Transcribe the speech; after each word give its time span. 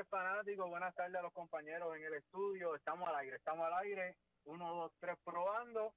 tardes, 0.00 0.08
fanáticos. 0.08 0.70
Buenas 0.70 0.94
tardes 0.94 1.16
a 1.16 1.22
los 1.22 1.32
compañeros 1.32 1.94
en 1.96 2.04
el 2.04 2.14
estudio. 2.14 2.74
Estamos 2.74 3.08
al 3.08 3.16
aire, 3.16 3.36
estamos 3.36 3.66
al 3.66 3.74
aire. 3.84 4.16
Uno, 4.44 4.74
dos, 4.74 4.92
tres, 4.98 5.16
probando. 5.24 5.92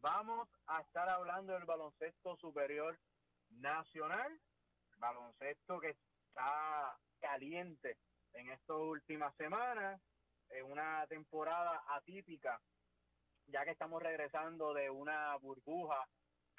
Vamos 0.00 0.48
a 0.66 0.80
estar 0.82 1.08
hablando 1.08 1.54
del 1.54 1.64
baloncesto 1.64 2.36
superior 2.36 2.98
nacional. 3.50 4.38
Baloncesto 4.98 5.80
que 5.80 5.96
está 6.28 6.96
caliente 7.20 7.96
en 8.34 8.50
estas 8.50 8.76
últimas 8.76 9.34
semanas. 9.36 10.00
En 10.50 10.70
una 10.70 11.06
temporada 11.08 11.82
atípica, 11.88 12.60
ya 13.46 13.64
que 13.64 13.70
estamos 13.70 14.02
regresando 14.02 14.74
de 14.74 14.90
una 14.90 15.36
burbuja 15.36 16.06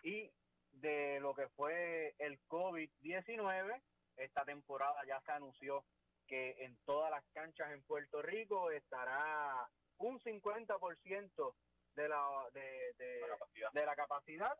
y 0.03 0.29
de 0.71 1.19
lo 1.21 1.33
que 1.35 1.47
fue 1.49 2.15
el 2.17 2.39
COVID-19. 2.47 3.81
Esta 4.17 4.43
temporada 4.43 4.99
ya 5.05 5.21
se 5.21 5.31
anunció 5.31 5.85
que 6.31 6.63
en 6.63 6.77
todas 6.85 7.11
las 7.11 7.25
canchas 7.33 7.69
en 7.73 7.83
Puerto 7.83 8.21
Rico 8.21 8.71
estará 8.71 9.69
un 9.97 10.17
50% 10.21 11.55
de 11.95 12.07
la, 12.07 12.49
de, 12.53 12.93
de, 12.97 13.19
La 13.19 13.27
capacidad. 13.27 13.71
de 13.73 13.85
la 13.85 13.95
capacidad. 13.97 14.57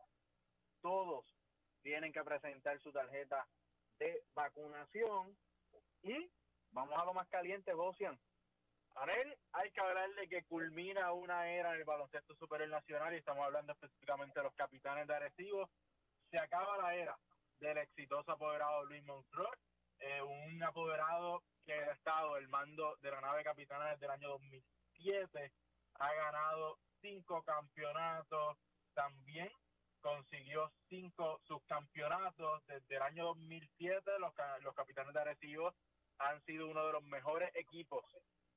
Todos 0.82 1.24
tienen 1.82 2.12
que 2.12 2.22
presentar 2.24 2.78
su 2.80 2.92
tarjeta 2.92 3.48
de 3.98 4.22
vacunación 4.34 5.34
y 6.02 6.30
vamos 6.72 6.98
a 7.00 7.06
lo 7.06 7.14
más 7.14 7.26
caliente, 7.28 7.72
Josian. 7.72 8.20
Arel, 8.96 9.34
hay 9.52 9.70
que 9.70 9.80
hablar 9.80 10.10
de 10.10 10.28
que 10.28 10.44
culmina 10.44 11.10
una 11.12 11.50
era 11.50 11.72
en 11.72 11.78
el 11.78 11.84
baloncesto 11.84 12.34
superior 12.34 12.68
nacional 12.68 13.14
y 13.14 13.16
estamos 13.16 13.46
hablando 13.46 13.72
específicamente 13.72 14.38
de 14.38 14.44
los 14.44 14.54
capitanes 14.54 15.06
de 15.06 15.14
Arecibo. 15.14 15.70
Se 16.30 16.38
acaba 16.38 16.76
la 16.76 16.94
era 16.94 17.18
del 17.60 17.78
exitoso 17.78 18.30
apoderado 18.30 18.84
Luis 18.84 19.02
Montreux, 19.04 19.58
eh, 20.00 20.20
un 20.20 20.62
apoderado 20.62 21.42
que 21.64 21.72
ha 21.72 21.92
estado 21.92 22.36
el 22.36 22.48
mando 22.48 22.96
de 23.00 23.10
la 23.10 23.20
nave 23.20 23.44
capitana 23.44 23.90
desde 23.90 24.06
el 24.06 24.12
año 24.12 24.28
2007, 24.30 25.52
ha 25.94 26.14
ganado 26.14 26.78
cinco 27.00 27.42
campeonatos, 27.42 28.56
también 28.94 29.50
consiguió 30.00 30.72
cinco 30.88 31.40
subcampeonatos 31.44 32.66
desde 32.66 32.96
el 32.96 33.02
año 33.02 33.24
2007, 33.26 34.18
los, 34.18 34.32
los 34.62 34.74
capitanes 34.74 35.14
de 35.14 35.20
Arecibo 35.20 35.74
han 36.18 36.42
sido 36.44 36.68
uno 36.68 36.86
de 36.86 36.92
los 36.92 37.02
mejores 37.04 37.50
equipos 37.54 38.04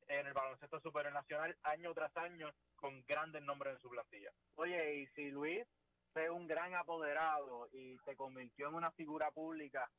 en 0.08 0.28
el 0.28 0.34
baloncesto 0.34 0.80
superior 0.82 1.14
nacional 1.14 1.56
año 1.64 1.94
tras 1.94 2.16
año 2.18 2.52
con 2.76 3.04
grandes 3.08 3.42
nombres 3.44 3.76
en 3.76 3.82
su 3.82 3.90
plantilla. 3.90 4.32
Oye, 4.56 4.96
y 4.96 5.08
si 5.08 5.32
Luis 5.32 5.66
fue 6.14 6.30
un 6.30 6.48
gran 6.48 6.74
apoderado 6.76 7.68
y 7.72 7.98
se 8.06 8.16
convirtió 8.16 8.70
en 8.70 8.76
una 8.76 8.92
figura 8.92 9.32
pública 9.32 9.90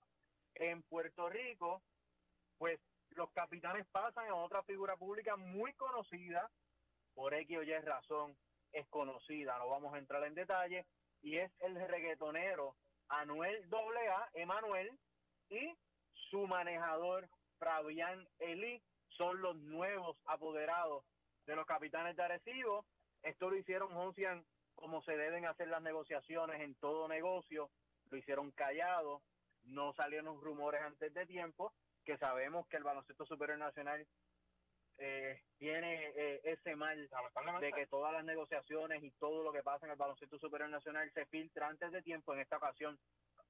en 0.54 0.82
Puerto 0.84 1.28
Rico, 1.28 1.82
pues 2.58 2.80
los 3.16 3.30
capitanes 3.32 3.86
pasan 3.88 4.28
a 4.28 4.34
otra 4.34 4.62
figura 4.62 4.96
pública 4.96 5.36
muy 5.36 5.72
conocida, 5.74 6.50
por 7.14 7.34
X 7.34 7.58
o 7.58 7.62
Y 7.62 7.74
razón 7.80 8.36
es 8.72 8.86
conocida, 8.88 9.58
no 9.58 9.68
vamos 9.68 9.94
a 9.94 9.98
entrar 9.98 10.22
en 10.24 10.34
detalle, 10.34 10.86
y 11.22 11.38
es 11.38 11.50
el 11.60 11.74
reggaetonero 11.88 12.76
Anuel 13.08 13.66
AA, 13.72 14.28
Emanuel, 14.34 14.98
y 15.48 15.74
su 16.30 16.46
manejador 16.46 17.28
Fabián 17.58 18.28
Eli 18.38 18.82
son 19.08 19.40
los 19.40 19.56
nuevos 19.56 20.16
apoderados 20.26 21.04
de 21.46 21.56
los 21.56 21.64
capitanes 21.66 22.16
de 22.16 22.22
Arecibo. 22.22 22.84
Esto 23.22 23.48
lo 23.48 23.56
hicieron 23.56 23.94
Josian 23.94 24.44
como 24.74 25.00
se 25.02 25.16
deben 25.16 25.46
hacer 25.46 25.68
las 25.68 25.80
negociaciones 25.80 26.60
en 26.60 26.74
todo 26.74 27.08
negocio, 27.08 27.70
lo 28.10 28.18
hicieron 28.18 28.50
callado, 28.52 29.22
no 29.64 29.94
salieron 29.94 30.40
rumores 30.40 30.82
antes 30.82 31.14
de 31.14 31.26
tiempo, 31.26 31.72
que 32.06 32.16
sabemos 32.18 32.66
que 32.68 32.76
el 32.76 32.84
baloncesto 32.84 33.26
superior 33.26 33.58
nacional 33.58 34.06
eh, 34.98 35.42
tiene 35.58 36.12
eh, 36.16 36.40
ese 36.44 36.76
mal 36.76 37.10
de 37.60 37.72
que 37.72 37.86
todas 37.88 38.12
las 38.12 38.24
negociaciones 38.24 39.02
y 39.02 39.10
todo 39.10 39.42
lo 39.42 39.52
que 39.52 39.62
pasa 39.62 39.84
en 39.84 39.92
el 39.92 39.98
baloncesto 39.98 40.38
superior 40.38 40.70
nacional 40.70 41.10
se 41.12 41.26
filtra 41.26 41.66
antes 41.66 41.90
de 41.90 42.02
tiempo. 42.02 42.32
En 42.32 42.40
esta 42.40 42.56
ocasión, 42.56 42.98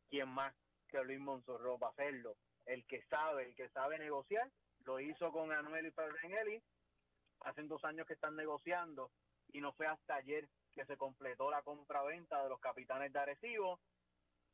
¿quién 0.08 0.28
más 0.30 0.54
que 0.88 1.04
Luis 1.04 1.20
Monzorro 1.20 1.78
va 1.78 1.88
a 1.88 1.90
hacerlo? 1.90 2.36
El 2.64 2.84
que 2.86 3.02
sabe, 3.02 3.44
el 3.44 3.54
que 3.54 3.68
sabe 3.68 3.98
negociar, 3.98 4.50
lo 4.84 4.98
hizo 4.98 5.30
con 5.30 5.52
Anuel 5.52 5.86
y 5.86 5.90
Ferrenelli. 5.92 6.60
Hacen 7.40 7.68
dos 7.68 7.84
años 7.84 8.06
que 8.06 8.14
están 8.14 8.34
negociando 8.34 9.10
y 9.52 9.60
no 9.60 9.72
fue 9.74 9.86
hasta 9.86 10.16
ayer 10.16 10.48
que 10.72 10.86
se 10.86 10.96
completó 10.96 11.50
la 11.50 11.62
compra-venta 11.62 12.42
de 12.42 12.48
los 12.48 12.58
capitanes 12.58 13.12
de 13.12 13.18
Arecibo. 13.18 13.78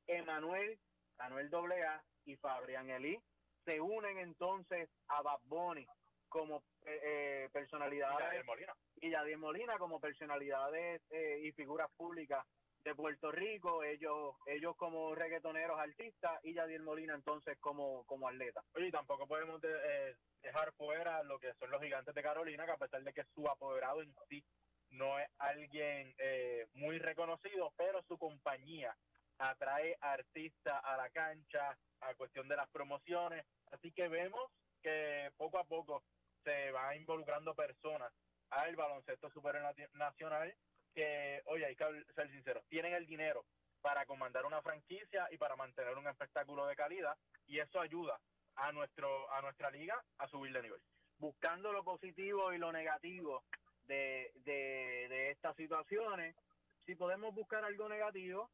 Emanuel, 0.09 0.78
Anuel 1.19 1.54
AA 1.54 2.03
y 2.25 2.37
Fabrián 2.37 2.91
Elí 2.91 3.19
se 3.65 3.81
unen 3.81 4.19
entonces 4.19 4.89
a 5.09 5.23
Bad 5.23 5.41
Bunny 5.45 5.87
como 6.28 6.62
eh, 6.87 7.00
eh, 7.03 7.49
personalidades 7.53 8.19
Yadier 8.19 8.45
Molina. 8.45 8.75
y 8.97 9.11
Yadier 9.11 9.39
Molina 9.39 9.78
como 9.78 10.00
personalidades 10.00 11.03
eh, 11.11 11.41
y 11.43 11.53
figuras 11.53 11.91
públicas 11.97 12.45
de 12.84 12.95
Puerto 12.97 13.31
Rico, 13.31 13.84
ellos 13.84 14.34
ellos 14.47 14.75
como 14.77 15.15
reggaetoneros 15.15 15.78
artistas 15.78 16.41
y 16.43 16.55
Yadier 16.55 16.81
Molina 16.83 17.15
entonces 17.15 17.56
como, 17.61 18.05
como 18.06 18.28
atleta. 18.28 18.65
Oye, 18.75 18.89
y 18.89 18.91
tampoco 18.91 19.27
podemos 19.28 19.61
de- 19.61 19.69
eh, 20.11 20.17
dejar 20.43 20.72
fuera 20.72 21.22
lo 21.22 21.39
que 21.39 21.53
son 21.55 21.71
los 21.71 21.81
gigantes 21.81 22.12
de 22.15 22.22
Carolina, 22.22 22.65
que 22.65 22.72
a 22.72 22.78
pesar 22.78 23.03
de 23.03 23.12
que 23.12 23.25
su 23.34 23.47
apoderado 23.49 24.03
en 24.03 24.12
sí 24.28 24.43
no 24.91 25.19
es 25.19 25.28
alguien 25.39 26.12
eh, 26.19 26.67
muy 26.75 26.99
reconocido, 26.99 27.72
pero 27.77 28.03
su 28.03 28.19
compañía 28.19 28.97
atrae 29.38 29.97
artistas 30.00 30.81
a 30.84 30.97
la 30.97 31.10
cancha, 31.10 31.76
a 32.00 32.15
cuestión 32.15 32.48
de 32.48 32.56
las 32.56 32.69
promociones, 32.70 33.44
así 33.70 33.93
que 33.93 34.09
vemos 34.09 34.50
que 34.82 35.31
poco 35.37 35.59
a 35.59 35.65
poco 35.65 36.03
se 36.44 36.70
va 36.72 36.94
involucrando 36.97 37.54
personas 37.54 38.12
al 38.50 38.75
baloncesto 38.76 39.31
supernacional 39.31 40.54
que, 40.94 41.41
oye, 41.47 41.65
hay 41.65 41.76
que 41.76 42.04
ser 42.15 42.31
sinceros, 42.31 42.65
tienen 42.69 42.92
el 42.94 43.06
dinero 43.06 43.44
para 43.81 44.06
comandar 44.06 44.44
una 44.44 44.62
franquicia 44.62 45.28
y 45.31 45.38
para 45.38 45.56
mantener 45.56 45.97
un 45.97 46.06
espectáculo 46.06 46.66
de 46.66 46.76
calidad 46.76 47.16
y 47.47 47.59
eso 47.59 47.81
ayuda 47.81 48.21
a 48.54 48.71
nuestro 48.72 49.31
a 49.32 49.41
nuestra 49.41 49.71
liga 49.71 50.03
a 50.19 50.28
subir 50.28 50.53
de 50.53 50.62
nivel. 50.62 50.81
Buscando 51.19 51.72
lo 51.72 51.82
positivo 51.82 52.53
y 52.53 52.59
lo 52.59 52.72
negativo 52.72 53.44
de, 53.84 54.32
de, 54.44 55.06
de 55.09 55.31
estas 55.31 55.56
situaciones, 55.56 56.37
si 56.84 56.94
podemos 56.94 57.34
buscar 57.34 57.65
algo 57.65 57.88
negativo, 57.88 58.50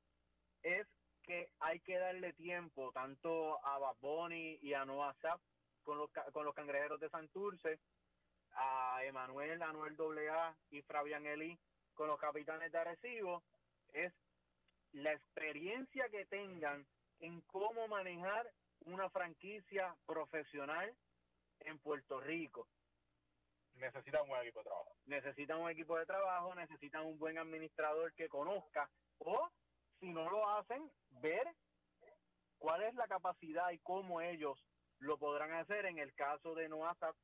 es 0.63 0.87
que 1.23 1.51
hay 1.61 1.81
que 1.81 1.99
darle 1.99 2.33
tiempo 2.33 2.91
tanto 2.93 3.65
a 3.65 3.79
Bad 3.79 3.97
Bunny 4.01 4.59
y 4.63 4.75
a 4.75 4.85
Noah 4.85 5.15
Zap 5.21 5.41
con 5.83 5.99
los, 5.99 6.11
con 6.33 6.45
los 6.45 6.55
cangrejeros 6.55 7.01
de 7.01 7.11
Santurce, 7.11 7.81
a 8.53 9.05
Emanuel, 9.05 9.63
Anuel 9.63 9.97
AA 10.01 10.57
y 10.71 10.83
Fabián 10.83 11.27
Eli 11.27 11.59
con 11.95 12.09
los 12.09 12.19
capitanes 12.19 12.73
de 12.73 12.79
Arecibo, 12.79 13.43
es 13.93 14.13
la 14.93 15.13
experiencia 15.13 16.09
que 16.09 16.27
tengan 16.27 16.87
en 17.21 17.41
cómo 17.43 17.89
manejar 17.89 18.51
una 18.87 19.11
franquicia 19.11 19.95
profesional 20.07 20.95
en 21.61 21.79
Puerto 21.81 22.21
Rico. 22.21 22.69
Necesita 23.75 24.23
un 24.23 24.29
buen 24.29 24.43
equipo 24.43 24.61
de 24.61 24.65
trabajo. 24.65 24.97
Necesitan 25.07 25.59
un 25.61 25.71
equipo 25.71 25.99
de 25.99 26.07
trabajo, 26.07 26.55
necesitan 26.55 27.07
un 27.07 27.19
buen 27.19 27.39
administrador 27.39 28.13
que 28.15 28.29
conozca 28.29 28.91
o 29.19 29.51
si 30.01 30.09
no 30.13 30.29
lo 30.31 30.49
hacen, 30.49 30.93
ver 31.09 31.47
cuál 32.59 32.83
es 32.85 32.95
la 32.95 33.07
capacidad 33.09 33.71
y 33.73 33.79
cómo 33.81 34.21
ellos 34.21 34.59
lo 34.99 35.19
podrán 35.19 35.53
hacer. 35.53 35.87
En 35.87 35.99
el 35.99 36.15
caso 36.15 36.55
de 36.55 36.69
Noasap, 36.69 37.17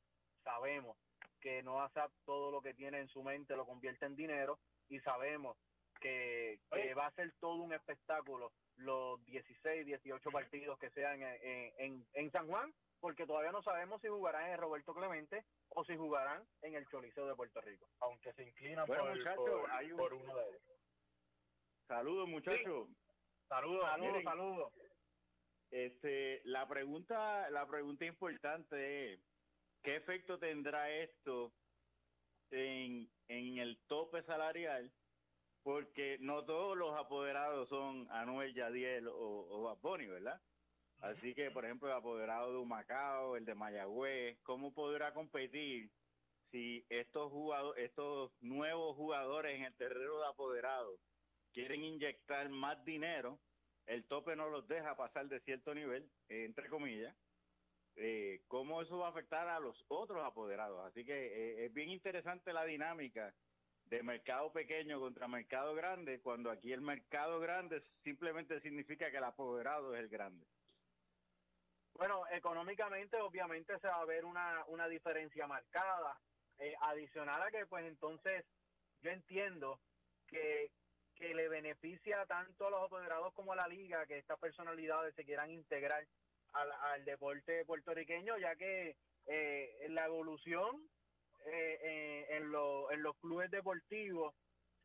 sabemos 0.42 0.98
que 1.40 1.62
Noasap 1.62 2.12
todo 2.24 2.50
lo 2.50 2.60
que 2.62 2.74
tiene 2.74 3.00
en 3.00 3.08
su 3.08 3.22
mente 3.22 3.56
lo 3.56 3.66
convierte 3.66 4.06
en 4.06 4.14
dinero 4.16 4.58
y 4.88 4.98
sabemos 5.00 5.58
que, 6.00 6.60
que 6.70 6.94
va 6.94 7.06
a 7.06 7.12
ser 7.12 7.32
todo 7.38 7.62
un 7.62 7.72
espectáculo 7.74 8.52
los 8.76 9.24
16, 9.24 9.86
18 9.86 10.30
partidos 10.30 10.78
que 10.78 10.90
sean 10.90 11.22
en, 11.22 11.72
en, 11.78 12.06
en 12.12 12.30
San 12.32 12.48
Juan, 12.48 12.74
porque 12.98 13.24
todavía 13.26 13.52
no 13.52 13.62
sabemos 13.62 14.00
si 14.02 14.08
jugarán 14.08 14.50
en 14.50 14.58
Roberto 14.58 14.92
Clemente 14.94 15.44
o 15.68 15.84
si 15.84 15.96
jugarán 15.96 16.48
en 16.62 16.74
el 16.74 16.86
Choliseo 16.88 17.26
de 17.26 17.36
Puerto 17.36 17.60
Rico. 17.60 17.88
Aunque 18.00 18.32
se 18.34 18.42
inclinan 18.42 18.86
Bueno, 18.86 19.04
por, 19.04 19.16
muchachos, 19.16 19.44
por- 19.44 19.70
hay 19.70 19.92
un- 19.92 19.98
por 19.98 20.12
uno 20.14 20.36
de 20.36 20.48
ellos. 20.48 20.62
Saludos, 21.86 22.28
muchachos. 22.28 22.88
Saludos. 23.48 23.84
Saludos, 23.84 24.22
saludos. 24.24 24.72
Este, 25.70 26.40
la 26.44 26.66
pregunta, 26.66 27.50
la 27.50 27.66
pregunta 27.66 28.04
importante 28.06 29.12
es 29.12 29.20
¿qué 29.82 29.96
efecto 29.96 30.38
tendrá 30.38 30.90
esto 30.90 31.52
en, 32.50 33.10
en 33.28 33.58
el 33.58 33.78
tope 33.86 34.22
salarial? 34.22 34.90
Porque 35.62 36.18
no 36.20 36.44
todos 36.44 36.76
los 36.76 36.94
apoderados 36.96 37.68
son 37.68 38.06
Anuel 38.10 38.54
Yadiel 38.54 39.08
o, 39.08 39.72
o 39.72 39.92
¿verdad? 39.96 40.40
Así 41.00 41.34
que, 41.34 41.50
por 41.50 41.64
ejemplo, 41.64 41.88
el 41.88 41.94
apoderado 41.94 42.52
de 42.52 42.58
Humacao, 42.58 43.36
el 43.36 43.44
de 43.44 43.54
Mayagüez, 43.54 44.38
¿cómo 44.42 44.72
podrá 44.72 45.12
competir 45.12 45.90
si 46.50 46.86
estos 46.88 47.30
jugadores, 47.30 47.84
estos 47.84 48.32
nuevos 48.40 48.96
jugadores 48.96 49.56
en 49.56 49.64
el 49.64 49.74
terreno 49.76 50.18
de 50.18 50.26
apoderados 50.28 50.98
quieren 51.54 51.82
inyectar 51.84 52.48
más 52.50 52.84
dinero? 52.84 53.38
El 53.86 54.04
tope 54.04 54.36
no 54.36 54.50
los 54.50 54.66
deja 54.68 54.96
pasar 54.96 55.28
de 55.28 55.40
cierto 55.40 55.74
nivel, 55.74 56.10
eh, 56.28 56.44
entre 56.44 56.68
comillas, 56.68 57.16
eh, 57.96 58.42
cómo 58.48 58.82
eso 58.82 58.98
va 58.98 59.06
a 59.06 59.10
afectar 59.10 59.48
a 59.48 59.60
los 59.60 59.82
otros 59.88 60.24
apoderados. 60.24 60.84
Así 60.86 61.04
que 61.04 61.12
eh, 61.14 61.66
es 61.66 61.72
bien 61.72 61.90
interesante 61.90 62.52
la 62.52 62.64
dinámica 62.64 63.34
de 63.86 64.02
mercado 64.02 64.52
pequeño 64.52 64.98
contra 64.98 65.28
mercado 65.28 65.74
grande, 65.74 66.20
cuando 66.20 66.50
aquí 66.50 66.72
el 66.72 66.80
mercado 66.80 67.38
grande 67.38 67.82
simplemente 68.02 68.60
significa 68.60 69.10
que 69.10 69.18
el 69.18 69.24
apoderado 69.24 69.94
es 69.94 70.00
el 70.00 70.08
grande. 70.08 70.46
Bueno, 71.92 72.24
económicamente 72.32 73.20
obviamente 73.20 73.78
se 73.78 73.86
va 73.86 74.00
a 74.00 74.04
ver 74.04 74.24
una, 74.24 74.64
una 74.66 74.88
diferencia 74.88 75.46
marcada, 75.46 76.18
eh, 76.58 76.74
adicional 76.80 77.42
a 77.42 77.50
que 77.50 77.66
pues 77.66 77.84
entonces 77.84 78.44
yo 79.02 79.10
entiendo 79.10 79.80
que, 80.28 80.70
que 81.14 81.34
le 81.34 81.48
beneficia 81.48 82.26
tanto 82.26 82.66
a 82.66 82.70
los 82.70 82.82
apoderados 82.82 83.32
como 83.34 83.52
a 83.52 83.56
la 83.56 83.68
liga 83.68 84.06
que 84.06 84.18
estas 84.18 84.38
personalidades 84.38 85.14
se 85.14 85.24
quieran 85.24 85.50
integrar 85.50 86.04
al, 86.52 86.72
al 86.72 87.04
deporte 87.04 87.64
puertorriqueño, 87.64 88.38
ya 88.38 88.56
que 88.56 88.96
eh, 89.26 89.86
la 89.88 90.06
evolución 90.06 90.88
eh, 91.46 91.78
eh, 91.82 92.26
en, 92.30 92.50
lo, 92.50 92.90
en 92.90 93.02
los 93.02 93.16
clubes 93.18 93.50
deportivos 93.50 94.34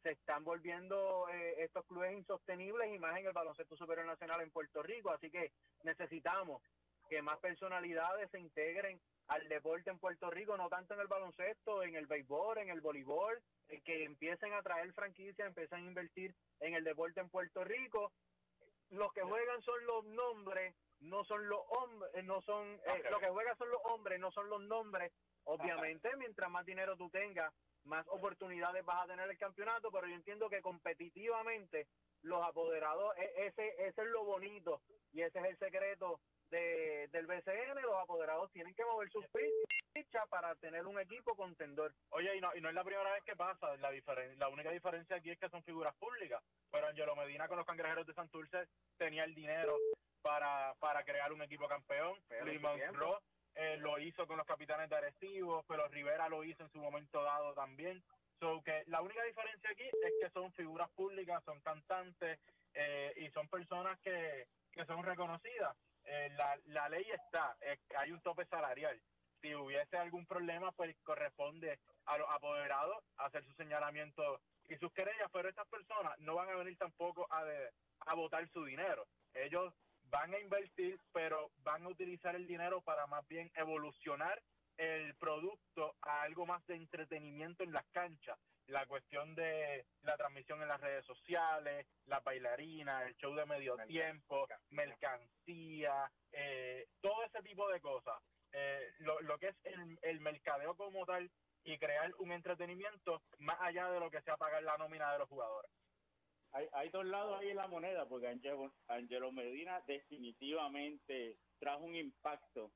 se 0.04 0.12
están 0.12 0.44
volviendo 0.44 1.28
eh, 1.30 1.64
estos 1.64 1.86
clubes 1.86 2.14
insostenibles 2.14 2.94
y 2.94 3.00
más 3.00 3.18
en 3.18 3.28
el 3.28 3.34
baloncesto 3.34 3.76
superior 3.76 4.06
nacional 4.06 4.42
en 4.42 4.52
Puerto 4.52 4.82
Rico, 4.84 5.10
así 5.10 5.30
que 5.30 5.52
necesitamos 5.84 6.62
que 7.10 7.22
más 7.22 7.40
personalidades 7.40 8.30
se 8.32 8.40
integren 8.40 9.00
al 9.30 9.48
deporte 9.48 9.92
en 9.92 10.00
Puerto 10.00 10.30
Rico, 10.32 10.58
no 10.58 10.70
tanto 10.70 10.96
en 10.96 11.02
el 11.02 11.08
baloncesto, 11.08 11.84
en 11.84 11.96
el 11.96 12.08
béisbol, 12.08 12.58
en 12.58 12.70
el 12.70 12.82
voleibol, 12.82 13.42
que 13.86 14.04
empiecen 14.04 14.54
a 14.54 14.64
traer 14.64 14.92
franquicias, 14.94 15.48
empiecen 15.48 15.78
a 15.86 15.88
invertir 15.88 16.34
en 16.60 16.74
el 16.74 16.84
deporte 16.84 17.20
en 17.22 17.30
Puerto 17.30 17.64
Rico. 17.64 18.12
Los 18.90 19.14
que 19.14 19.22
juegan 19.22 19.62
son 19.62 19.86
los 19.86 20.04
nombres, 20.06 20.76
no 21.02 21.24
son 21.26 21.48
los 21.48 21.60
hombres, 21.70 22.24
no 22.26 22.42
son, 22.42 22.68
eh, 22.74 22.82
Okay. 23.00 23.12
lo 23.12 23.20
que 23.20 23.30
juegan 23.30 23.56
son 23.58 23.70
los 23.70 23.82
hombres, 23.84 24.20
no 24.20 24.32
son 24.32 24.50
los 24.50 24.62
nombres. 24.62 25.14
Obviamente, 25.44 26.10
mientras 26.18 26.50
más 26.50 26.66
dinero 26.66 26.98
tú 26.98 27.10
tengas, 27.12 27.54
más 27.84 28.06
oportunidades 28.10 28.84
vas 28.84 29.04
a 29.04 29.08
tener 29.08 29.30
el 29.30 29.38
campeonato, 29.38 29.92
pero 29.92 30.08
yo 30.08 30.16
entiendo 30.16 30.50
que 30.50 30.62
competitivamente 30.62 31.88
los 32.24 32.44
apoderados, 32.44 33.16
e- 33.18 33.46
ese, 33.46 33.68
ese 33.88 34.02
es 34.02 34.08
lo 34.08 34.24
bonito 34.26 34.82
y 35.14 35.22
ese 35.22 35.38
es 35.40 35.46
el 35.46 35.58
secreto 35.60 36.20
de, 36.50 37.08
del 37.10 37.28
BCN, 37.28 37.82
los 37.82 37.96
apoderados 38.02 38.52
tienen 38.52 38.74
que 38.76 38.86
mover 38.86 39.10
sus 39.12 39.26
fichas 39.94 40.28
para 40.30 40.56
tener 40.56 40.86
un 40.86 41.00
equipo 41.00 41.36
contendor. 41.36 41.94
Oye, 42.12 42.36
y 42.36 42.42
no, 42.42 42.56
y 42.56 42.62
no 42.62 42.70
es 42.70 42.76
la 42.76 42.84
primera 42.84 43.12
vez 43.12 43.24
que 43.24 43.36
pasa. 43.36 43.76
La, 43.78 43.92
diferen- 43.92 44.36
la 44.38 44.48
única 44.50 44.72
diferencia 44.72 45.16
aquí 45.18 45.32
es 45.32 45.40
que 45.40 45.50
son 45.50 45.64
figuras 45.64 45.96
públicas. 45.96 46.42
Pero 46.72 46.88
Angelo 46.88 47.16
Medina 47.16 47.48
con 47.48 47.58
los 47.58 47.66
cangrejeros 47.66 48.06
de 48.06 48.14
Santurce 48.14 48.68
tenía 48.98 49.24
el 49.24 49.34
dinero 49.36 49.78
para, 50.22 50.74
para 50.80 51.04
crear 51.04 51.32
un 51.34 51.42
equipo 51.42 51.68
campeón. 51.68 52.18
Monroe 52.92 53.20
eh, 53.56 53.78
lo 53.78 53.98
hizo 54.00 54.26
con 54.28 54.38
los 54.38 54.46
capitanes 54.46 54.90
de 54.90 54.96
Arecibo, 54.96 55.64
pero 55.68 55.88
Rivera 55.88 56.30
lo 56.30 56.44
hizo 56.44 56.64
en 56.64 56.70
su 56.72 56.80
momento 56.80 57.24
dado 57.24 57.54
también. 57.54 58.02
So 58.40 58.62
que 58.64 58.84
la 58.88 59.02
única 59.02 59.24
diferencia 59.24 59.70
aquí 59.72 59.84
es 59.84 60.14
que 60.22 60.30
son 60.30 60.54
figuras 60.54 60.90
públicas, 60.92 61.44
son 61.44 61.60
cantantes 61.62 62.40
eh, 62.74 63.14
y 63.18 63.30
son 63.32 63.50
personas 63.50 64.00
que, 64.00 64.48
que 64.72 64.86
son 64.86 65.04
reconocidas. 65.04 65.76
Eh, 66.12 66.30
la, 66.32 66.58
la 66.66 66.90
ley 66.90 67.06
está, 67.12 67.56
eh, 67.62 67.78
hay 67.98 68.12
un 68.12 68.22
tope 68.22 68.46
salarial. 68.48 69.00
Si 69.42 69.54
hubiese 69.54 69.96
algún 69.98 70.26
problema, 70.26 70.72
pues 70.72 70.96
corresponde 71.04 71.80
a 72.06 72.18
los 72.18 72.28
apoderados 72.30 72.98
hacer 73.18 73.44
su 73.46 73.54
señalamiento 73.54 74.42
y 74.68 74.76
sus 74.78 74.92
querellas, 74.92 75.30
pero 75.32 75.50
estas 75.50 75.68
personas 75.68 76.18
no 76.20 76.34
van 76.36 76.50
a 76.50 76.56
venir 76.56 76.78
tampoco 76.78 77.28
a, 77.30 77.44
de- 77.46 77.72
a 78.08 78.16
votar 78.16 78.48
su 78.50 78.66
dinero. 78.66 79.06
Ellos 79.34 79.74
van 80.06 80.34
a 80.34 80.40
invertir, 80.40 81.00
pero 81.14 81.52
van 81.58 81.84
a 81.86 81.90
utilizar 81.90 82.36
el 82.36 82.48
dinero 82.48 82.82
para 82.82 83.06
más 83.06 83.28
bien 83.28 83.52
evolucionar 83.56 84.42
el 84.80 85.14
producto 85.16 85.96
a 86.02 86.22
algo 86.22 86.46
más 86.46 86.66
de 86.66 86.76
entretenimiento 86.76 87.64
en 87.64 87.74
las 87.74 87.86
canchas. 87.88 88.40
La 88.68 88.86
cuestión 88.86 89.36
de 89.36 89.86
la 90.04 90.16
transmisión 90.16 90.62
en 90.62 90.70
las 90.70 90.80
redes 90.80 91.06
sociales, 91.06 91.86
las 92.06 92.24
bailarinas, 92.24 93.08
el 93.08 93.16
show 93.16 93.36
de 93.36 93.46
medio 93.46 93.76
tiempo, 93.88 94.48
mercancía, 94.70 96.10
eh, 96.32 96.88
todo 97.02 97.24
ese 97.24 97.42
tipo 97.42 97.68
de 97.70 97.82
cosas. 97.82 98.22
Eh, 98.54 98.94
lo, 99.00 99.20
lo 99.22 99.38
que 99.38 99.50
es 99.50 99.56
el, 99.64 100.00
el 100.02 100.20
mercadeo 100.22 100.76
como 100.76 101.06
tal 101.06 101.30
y 101.64 101.78
crear 101.78 102.14
un 102.20 102.32
entretenimiento 102.32 103.22
más 103.40 103.60
allá 103.60 103.92
de 103.92 104.00
lo 104.00 104.10
que 104.10 104.22
sea 104.22 104.38
pagar 104.38 104.64
la 104.64 104.78
nómina 104.78 105.12
de 105.12 105.20
los 105.20 105.28
jugadores. 105.28 105.72
Hay, 106.52 106.68
hay 106.74 106.90
dos 106.90 107.06
lados 107.06 107.40
ahí 107.40 107.50
en 107.50 107.58
la 107.58 107.68
moneda, 107.68 108.08
porque 108.08 108.28
Angelo, 108.28 108.74
Angelo 108.88 109.32
Medina 109.32 109.82
definitivamente 109.86 111.38
trajo 111.60 111.84
un 111.84 111.96
impacto 111.96 112.72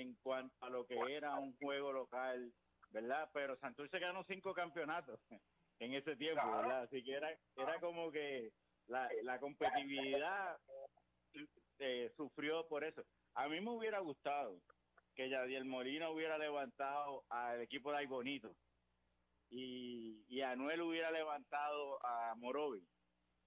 en 0.00 0.14
cuanto 0.22 0.54
a 0.60 0.70
lo 0.70 0.86
que 0.86 0.96
era 1.08 1.34
un 1.36 1.56
juego 1.56 1.92
local, 1.92 2.52
¿verdad? 2.90 3.28
Pero 3.32 3.56
Santurce 3.58 3.98
ganó 3.98 4.24
cinco 4.24 4.54
campeonatos 4.54 5.20
en 5.80 5.94
ese 5.94 6.16
tiempo. 6.16 6.46
¿verdad? 6.46 6.82
Así 6.82 7.02
que 7.02 7.12
era, 7.12 7.30
era 7.56 7.80
como 7.80 8.10
que 8.10 8.52
la, 8.86 9.08
la 9.22 9.40
competitividad 9.40 10.56
eh, 11.78 12.12
sufrió 12.16 12.66
por 12.68 12.84
eso. 12.84 13.02
A 13.34 13.48
mí 13.48 13.60
me 13.60 13.70
hubiera 13.70 13.98
gustado 14.00 14.60
que 15.14 15.28
Yadiel 15.28 15.64
Molina 15.64 16.10
hubiera 16.10 16.38
levantado 16.38 17.24
al 17.28 17.60
equipo 17.60 17.90
de 17.90 17.98
Ay 17.98 18.06
Bonito 18.06 18.54
y, 19.50 20.24
y 20.28 20.40
Anuel 20.42 20.82
hubiera 20.82 21.10
levantado 21.10 21.98
a 22.04 22.34
Morovi, 22.36 22.86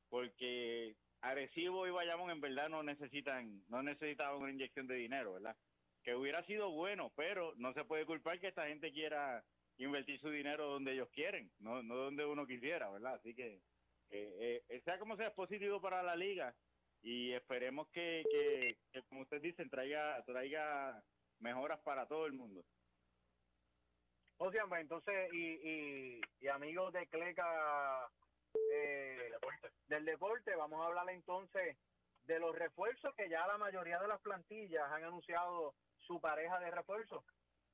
porque 0.09 0.95
Arecibo 1.21 1.87
y 1.87 1.91
Bayamón 1.91 2.31
en 2.31 2.41
verdad 2.41 2.69
no 2.69 2.83
necesitan, 2.83 3.63
no 3.69 3.83
necesitaban 3.83 4.41
una 4.41 4.51
inyección 4.51 4.87
de 4.87 4.95
dinero, 4.95 5.33
¿verdad? 5.33 5.55
Que 6.03 6.15
hubiera 6.15 6.43
sido 6.45 6.71
bueno, 6.71 7.11
pero 7.15 7.53
no 7.57 7.73
se 7.73 7.85
puede 7.85 8.05
culpar 8.05 8.39
que 8.39 8.47
esta 8.47 8.67
gente 8.67 8.91
quiera 8.91 9.43
invertir 9.77 10.19
su 10.19 10.29
dinero 10.29 10.67
donde 10.67 10.93
ellos 10.93 11.09
quieren, 11.09 11.51
no, 11.59 11.81
no 11.81 11.95
donde 11.95 12.25
uno 12.25 12.45
quisiera, 12.45 12.89
¿verdad? 12.89 13.15
Así 13.15 13.33
que, 13.33 13.61
eh, 14.09 14.63
eh, 14.69 14.81
sea 14.83 14.99
como 14.99 15.15
sea, 15.15 15.27
es 15.27 15.33
positivo 15.33 15.81
para 15.81 16.03
la 16.03 16.15
liga 16.15 16.55
y 17.01 17.31
esperemos 17.33 17.87
que, 17.89 18.23
que, 18.29 18.77
que, 18.91 19.03
como 19.03 19.21
ustedes 19.21 19.43
dicen, 19.43 19.69
traiga, 19.69 20.23
traiga 20.25 21.03
mejoras 21.39 21.79
para 21.81 22.07
todo 22.07 22.25
el 22.25 22.33
mundo. 22.33 22.63
O 24.37 24.51
sea, 24.51 24.65
pues, 24.67 24.81
entonces, 24.81 25.33
y, 25.33 25.69
y, 25.69 26.21
y 26.39 26.47
amigos 26.47 26.93
de 26.93 27.07
Cleca 27.07 28.09
eh, 28.73 29.17
del 29.19 29.31
deporte. 29.31 29.69
del 29.87 30.05
deporte, 30.05 30.55
vamos 30.55 30.81
a 30.81 30.87
hablar 30.87 31.09
entonces 31.09 31.77
de 32.23 32.39
los 32.39 32.55
refuerzos 32.55 33.13
que 33.15 33.29
ya 33.29 33.45
la 33.47 33.57
mayoría 33.57 33.99
de 33.99 34.07
las 34.07 34.21
plantillas 34.21 34.91
han 34.91 35.03
anunciado 35.03 35.73
su 36.11 36.19
pareja 36.19 36.59
de 36.59 36.71
refuerzos. 36.71 37.23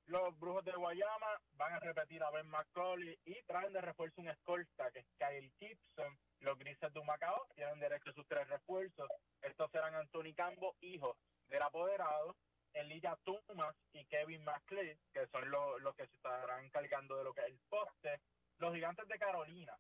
Los 0.06 0.38
Brujos 0.38 0.64
de 0.64 0.72
Guayama 0.74 1.42
van 1.54 1.74
a 1.74 1.80
repetir 1.80 2.22
a 2.22 2.30
Ben 2.30 2.48
McCauley 2.48 3.18
y 3.26 3.34
traen 3.48 3.74
de 3.74 3.82
refuerzo 3.82 4.22
un 4.22 4.30
escolta 4.30 4.92
que 4.92 5.00
es 5.00 5.08
Kyle 5.18 5.52
Gibson. 5.58 6.16
Los 6.42 6.56
Grises 6.60 6.94
de 6.94 7.00
Humacao 7.00 7.48
tienen 7.56 7.80
derecho 7.80 8.12
a 8.12 8.14
sus 8.14 8.28
tres 8.28 8.48
refuerzos. 8.48 9.10
Estos 9.42 9.72
serán 9.72 9.96
Anthony 9.96 10.36
Cambo, 10.36 10.76
hijo 10.82 11.18
del 11.50 11.64
apoderado, 11.64 12.36
Elijah 12.74 13.18
Thomas 13.24 13.76
y 13.92 14.06
Kevin 14.06 14.44
McClee, 14.44 15.00
que 15.12 15.26
son 15.28 15.50
los, 15.50 15.82
los 15.82 15.96
que 15.96 16.06
se 16.06 16.14
estarán 16.14 16.64
encargando 16.64 17.18
de 17.18 17.24
lo 17.24 17.34
que 17.34 17.42
es 17.42 17.48
el 17.48 17.60
poste. 17.68 18.22
Los 18.60 18.76
Gigantes 18.76 19.08
de 19.08 19.18
Carolina 19.18 19.74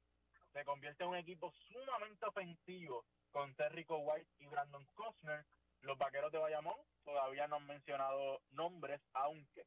se 0.52 0.66
convierte 0.66 1.04
en 1.04 1.12
un 1.12 1.18
equipo 1.18 1.54
sumamente 1.72 2.26
ofensivo 2.26 3.06
con 3.30 3.54
Terrico 3.54 3.98
White 4.00 4.32
y 4.40 4.48
Brandon 4.48 4.88
Costner. 4.96 5.46
Los 5.82 5.98
Vaqueros 5.98 6.32
de 6.32 6.40
Bayamón 6.40 6.76
todavía 7.04 7.48
no 7.48 7.58
han 7.58 7.68
mencionado 7.68 8.42
nombres, 8.52 9.02
aunque 9.14 9.66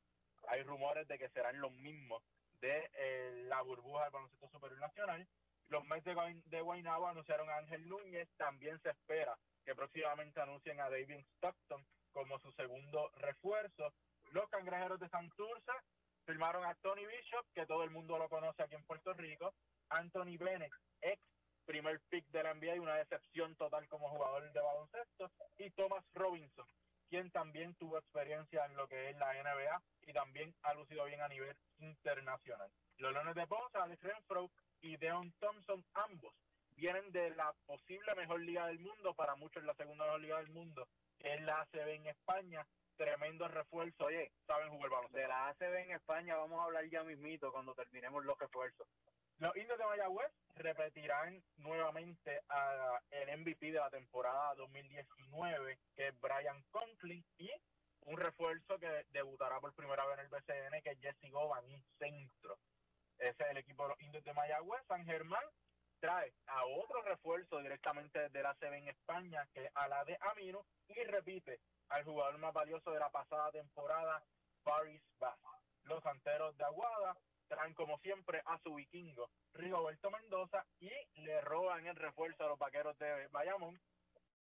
hay 0.49 0.63
rumores 0.63 1.07
de 1.09 1.19
que 1.19 1.29
serán 1.31 1.61
los 1.61 1.73
mismos 1.73 2.23
de 2.61 2.91
eh, 2.95 3.45
la 3.49 3.63
burbuja 3.63 4.05
del 4.05 4.13
baloncesto 4.13 4.49
superior 4.49 4.81
nacional. 4.81 5.27
Los 5.69 5.85
Mets 5.87 6.05
de, 6.05 6.43
de 6.47 6.61
Guaynabo 6.61 7.07
anunciaron 7.07 7.49
a 7.49 7.57
Ángel 7.57 7.89
Núñez. 7.89 8.29
También 8.37 8.81
se 8.81 8.91
espera 8.91 9.39
que 9.65 9.75
próximamente 9.75 10.41
anuncien 10.41 10.81
a 10.81 10.91
David 10.91 11.25
Stockton 11.37 11.85
como 12.13 12.39
su 12.41 12.51
segundo 12.53 13.11
refuerzo. 13.15 13.93
Los 14.33 14.49
Cangrejeros 14.49 15.01
de 15.01 15.09
Santurce 15.09 15.73
firmaron 16.27 16.65
a 16.65 16.75
Tony 16.77 17.07
Bishop, 17.07 17.47
que 17.55 17.67
todo 17.67 17.85
el 17.85 17.91
mundo 17.91 18.19
lo 18.19 18.29
conoce 18.29 18.63
aquí 18.63 18.75
en 18.75 18.85
Puerto 18.85 19.13
Rico. 19.15 19.55
Anthony 19.89 20.37
Bennett, 20.39 20.73
ex 21.01 21.21
primer 21.67 22.01
pick 22.09 22.27
de 22.29 22.43
la 22.43 22.55
NBA 22.55 22.77
y 22.77 22.79
una 22.79 22.97
decepción 22.97 23.55
total 23.57 23.87
como 23.89 24.09
jugador 24.09 24.51
de 24.53 24.61
baloncesto. 24.61 25.31
Y 25.59 25.71
Thomas 25.71 26.05
Robinson, 26.15 26.67
quien 27.09 27.31
también 27.31 27.75
tuvo 27.75 27.99
experiencia 27.99 28.65
en 28.67 28.77
lo 28.77 28.87
que 28.89 29.11
es 29.11 29.17
la 29.17 29.33
NBA 29.33 29.83
y 30.03 30.13
también 30.13 30.55
ha 30.63 30.75
lucido 30.75 31.05
bien 31.05 31.21
a 31.21 31.29
nivel 31.29 31.57
internacional. 31.79 32.71
Los 32.99 33.13
Leones 33.13 33.35
de 33.35 33.47
Ponce, 33.47 33.79
Alex 33.79 34.03
Renfro 34.03 34.51
y 34.81 34.97
Deon 34.97 35.33
Thompson, 35.41 35.85
ambos 35.95 36.35
vienen 36.81 37.13
de 37.13 37.31
la 37.31 37.53
posible 37.67 38.15
mejor 38.15 38.41
liga 38.41 38.67
del 38.67 38.79
mundo, 38.79 39.15
para 39.15 39.35
muchos 39.37 39.63
la 39.65 39.75
segunda 39.75 40.05
mejor 40.07 40.21
liga 40.21 40.39
del 40.39 40.51
mundo, 40.51 40.89
que 41.19 41.35
es 41.35 41.43
la 41.43 41.61
ACB 41.61 41.89
en 41.89 42.07
España. 42.07 42.67
Tremendo 42.97 43.49
refuerzo, 43.49 44.05
oye, 44.05 44.31
saben 44.47 44.71
jugar 44.71 44.91
baloncesto. 44.91 45.19
De 45.19 45.29
la 45.29 45.49
ACB 45.49 45.75
en 45.85 45.91
España 45.93 46.37
vamos 46.37 46.61
a 46.61 46.65
hablar 46.65 46.85
ya 46.89 47.03
mismito 47.03 47.53
cuando 47.53 47.75
terminemos 47.75 48.25
los 48.25 48.39
refuerzos. 48.39 48.87
Los 49.39 49.57
indios 49.57 49.79
de 49.79 49.85
Mayagüez 49.87 50.31
repetirán 50.57 51.43
nuevamente 51.57 52.43
a 52.49 53.01
el 53.11 53.41
MVP 53.41 53.73
de 53.73 53.79
la 53.79 53.91
temporada 53.91 54.55
2019, 54.55 55.79
que 55.95 56.09
es 56.09 56.21
Brian 56.21 56.63
Conklin, 56.71 57.25
y 57.39 57.51
un 58.03 58.17
refuerzo 58.19 58.79
que 58.79 59.07
debutará 59.11 59.61
por 59.61 59.75
primera 59.75 60.05
vez 60.07 60.19
en 60.19 60.25
el 60.25 60.29
BCN, 60.29 60.83
que 60.83 60.91
es 60.91 61.01
Jesse 61.01 61.31
Govan, 61.31 61.65
un 61.65 61.83
centro. 61.99 62.59
Ese 63.19 63.43
es 63.43 63.51
el 63.51 63.59
equipo 63.59 63.83
de 63.83 63.91
los 63.91 64.01
indios 64.01 64.25
de 64.25 64.33
Mayagüez. 64.33 64.83
San 64.87 65.05
Germán 65.05 65.45
trae 66.01 66.33
a 66.47 66.65
otro 66.65 67.03
refuerzo 67.03 67.59
directamente 67.61 68.19
desde 68.19 68.43
la 68.43 68.55
CB 68.55 68.75
en 68.75 68.89
España, 68.89 69.47
que 69.53 69.67
es 69.67 69.71
a 69.75 69.89
la 69.89 70.05
de 70.05 70.17
Amino, 70.21 70.65
y 70.89 71.05
repite 71.05 71.61
al 71.91 72.05
jugador 72.05 72.39
más 72.39 72.55
valioso 72.55 72.91
de 72.91 73.01
la 73.01 73.11
pasada 73.11 73.51
temporada, 73.53 74.23
Paris 74.63 75.03
Bass. 75.19 75.39
Los 75.85 76.03
santeros 76.03 76.57
de 76.57 76.65
Aguada 76.65 77.17
traen 77.51 77.75
como 77.75 77.99
siempre 77.99 78.43
a 78.47 78.59
su 78.59 78.73
vikingo 78.77 79.29
Rigoberto 79.55 80.09
Mendoza 80.11 80.65
y 80.79 80.91
le 81.17 81.41
roban 81.41 81.85
el 81.85 81.97
refuerzo 81.97 82.45
a 82.45 82.49
los 82.49 82.59
vaqueros 82.59 82.97
de 82.99 83.27
Bayamón. 83.29 83.79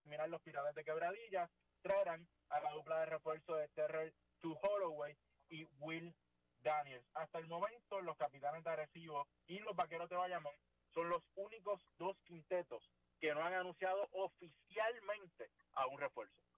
Miran 0.04 0.30
los 0.30 0.40
Piratas 0.42 0.74
de 0.76 0.84
Quebradilla, 0.84 1.50
traerán 1.82 2.26
a 2.50 2.60
la 2.60 2.70
dupla 2.70 3.00
de 3.00 3.06
refuerzo 3.06 3.56
de 3.56 3.68
Terrell 3.70 4.14
to 4.40 4.56
Holloway 4.62 5.16
y 5.48 5.64
Will 5.80 6.14
Daniels. 6.62 7.04
Hasta 7.14 7.38
el 7.38 7.48
momento, 7.48 8.00
los 8.00 8.16
capitanes 8.16 8.62
de 8.62 8.70
Arecibo 8.70 9.26
y 9.48 9.58
los 9.58 9.74
vaqueros 9.74 10.08
de 10.08 10.16
Bayamón 10.16 10.54
son 10.94 11.08
los 11.08 11.22
únicos 11.34 11.82
dos 11.98 12.16
quintetos 12.22 12.88
que 13.18 13.34
no 13.34 13.42
han 13.42 13.54
anunciado 13.54 14.08
oficialmente 14.12 15.50
a 15.72 15.86
un 15.88 15.98
refuerzo. 15.98 16.49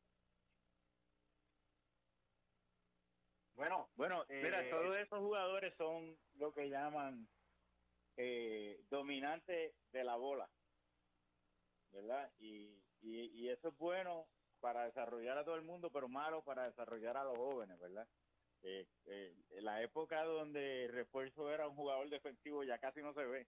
Bueno, 3.54 3.90
bueno, 3.96 4.24
mira, 4.28 4.64
eh, 4.66 4.70
todos 4.70 4.96
esos 4.96 5.18
jugadores 5.20 5.74
son 5.76 6.16
lo 6.34 6.52
que 6.52 6.70
llaman 6.70 7.28
eh, 8.16 8.78
dominantes 8.90 9.74
de 9.90 10.04
la 10.04 10.16
bola, 10.16 10.48
¿verdad? 11.92 12.30
Y, 12.38 12.78
y, 13.00 13.48
eso 13.48 13.68
es 13.68 13.78
bueno 13.78 14.26
para 14.60 14.84
desarrollar 14.84 15.38
a 15.38 15.44
todo 15.44 15.56
el 15.56 15.62
mundo, 15.62 15.90
pero 15.90 16.08
malo 16.08 16.44
para 16.44 16.64
desarrollar 16.64 17.16
a 17.16 17.24
los 17.24 17.36
jóvenes, 17.36 17.78
¿verdad? 17.80 18.06
Eh, 18.62 18.86
eh, 19.06 19.34
en 19.50 19.64
la 19.64 19.82
época 19.82 20.22
donde 20.24 20.88
refuerzo 20.92 21.50
era 21.50 21.66
un 21.66 21.74
jugador 21.74 22.08
defensivo 22.10 22.64
ya 22.64 22.78
casi 22.78 23.00
no 23.00 23.14
se 23.14 23.24
ve. 23.24 23.46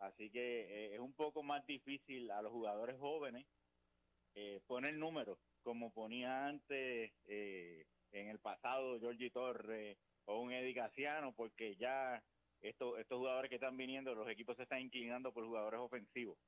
Así 0.00 0.30
que 0.30 0.94
es 0.94 1.00
un 1.00 1.14
poco 1.14 1.42
más 1.42 1.66
difícil 1.66 2.30
a 2.30 2.42
los 2.42 2.52
jugadores 2.52 2.96
jóvenes 2.98 3.46
poner 4.68 4.94
números 4.94 5.36
como 5.64 5.92
ponía 5.92 6.46
antes 6.46 7.12
en 8.12 8.28
el 8.28 8.38
pasado 8.38 8.98
Giorgi 8.98 9.30
Torres 9.30 9.98
o 10.26 10.40
un 10.40 10.52
Eddie 10.52 10.74
Casiano, 10.74 11.32
porque 11.32 11.76
ya 11.76 12.22
estos, 12.60 12.98
estos 12.98 13.18
jugadores 13.18 13.48
que 13.48 13.56
están 13.56 13.76
viniendo, 13.76 14.14
los 14.14 14.28
equipos 14.28 14.56
se 14.56 14.64
están 14.64 14.80
inclinando 14.80 15.32
por 15.32 15.44
jugadores 15.44 15.80
ofensivos. 15.80 16.38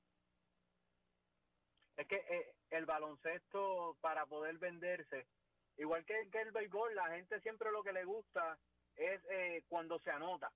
Es 1.96 2.06
que 2.06 2.16
eh, 2.16 2.54
el 2.70 2.86
baloncesto 2.86 3.96
para 4.00 4.26
poder 4.26 4.58
venderse, 4.58 5.26
igual 5.76 6.04
que, 6.04 6.28
que, 6.30 6.40
el 6.40 6.52
béisbol, 6.52 6.94
la 6.94 7.10
gente 7.10 7.40
siempre 7.40 7.70
lo 7.70 7.82
que 7.82 7.92
le 7.92 8.04
gusta 8.04 8.58
es 8.96 9.22
eh, 9.30 9.64
cuando 9.68 9.98
se 10.00 10.10
anota. 10.10 10.50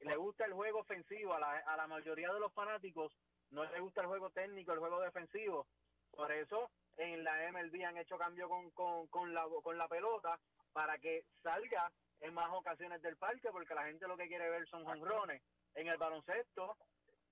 Le 0.00 0.16
gusta 0.16 0.44
el 0.44 0.52
juego 0.52 0.80
ofensivo, 0.80 1.34
a 1.34 1.40
la, 1.40 1.58
a 1.58 1.76
la 1.76 1.86
mayoría 1.86 2.32
de 2.32 2.40
los 2.40 2.52
fanáticos 2.52 3.16
no 3.52 3.64
le 3.64 3.80
gusta 3.80 4.00
el 4.00 4.06
juego 4.06 4.30
técnico, 4.30 4.72
el 4.72 4.78
juego 4.78 5.00
defensivo. 5.00 5.66
Por 6.10 6.32
eso 6.32 6.70
en 6.96 7.24
la 7.24 7.50
MLB 7.50 7.84
han 7.84 7.98
hecho 7.98 8.18
cambio 8.18 8.48
con, 8.48 8.70
con, 8.70 9.06
con, 9.08 9.34
la, 9.34 9.44
con 9.62 9.78
la 9.78 9.88
pelota 9.88 10.38
para 10.72 10.98
que 10.98 11.24
salga 11.42 11.90
en 12.20 12.34
más 12.34 12.50
ocasiones 12.52 13.02
del 13.02 13.16
parque 13.16 13.50
porque 13.50 13.74
la 13.74 13.84
gente 13.84 14.06
lo 14.06 14.16
que 14.16 14.28
quiere 14.28 14.48
ver 14.48 14.66
son 14.68 14.84
jonrones. 14.84 15.42
En 15.74 15.88
el 15.88 15.96
baloncesto, 15.96 16.76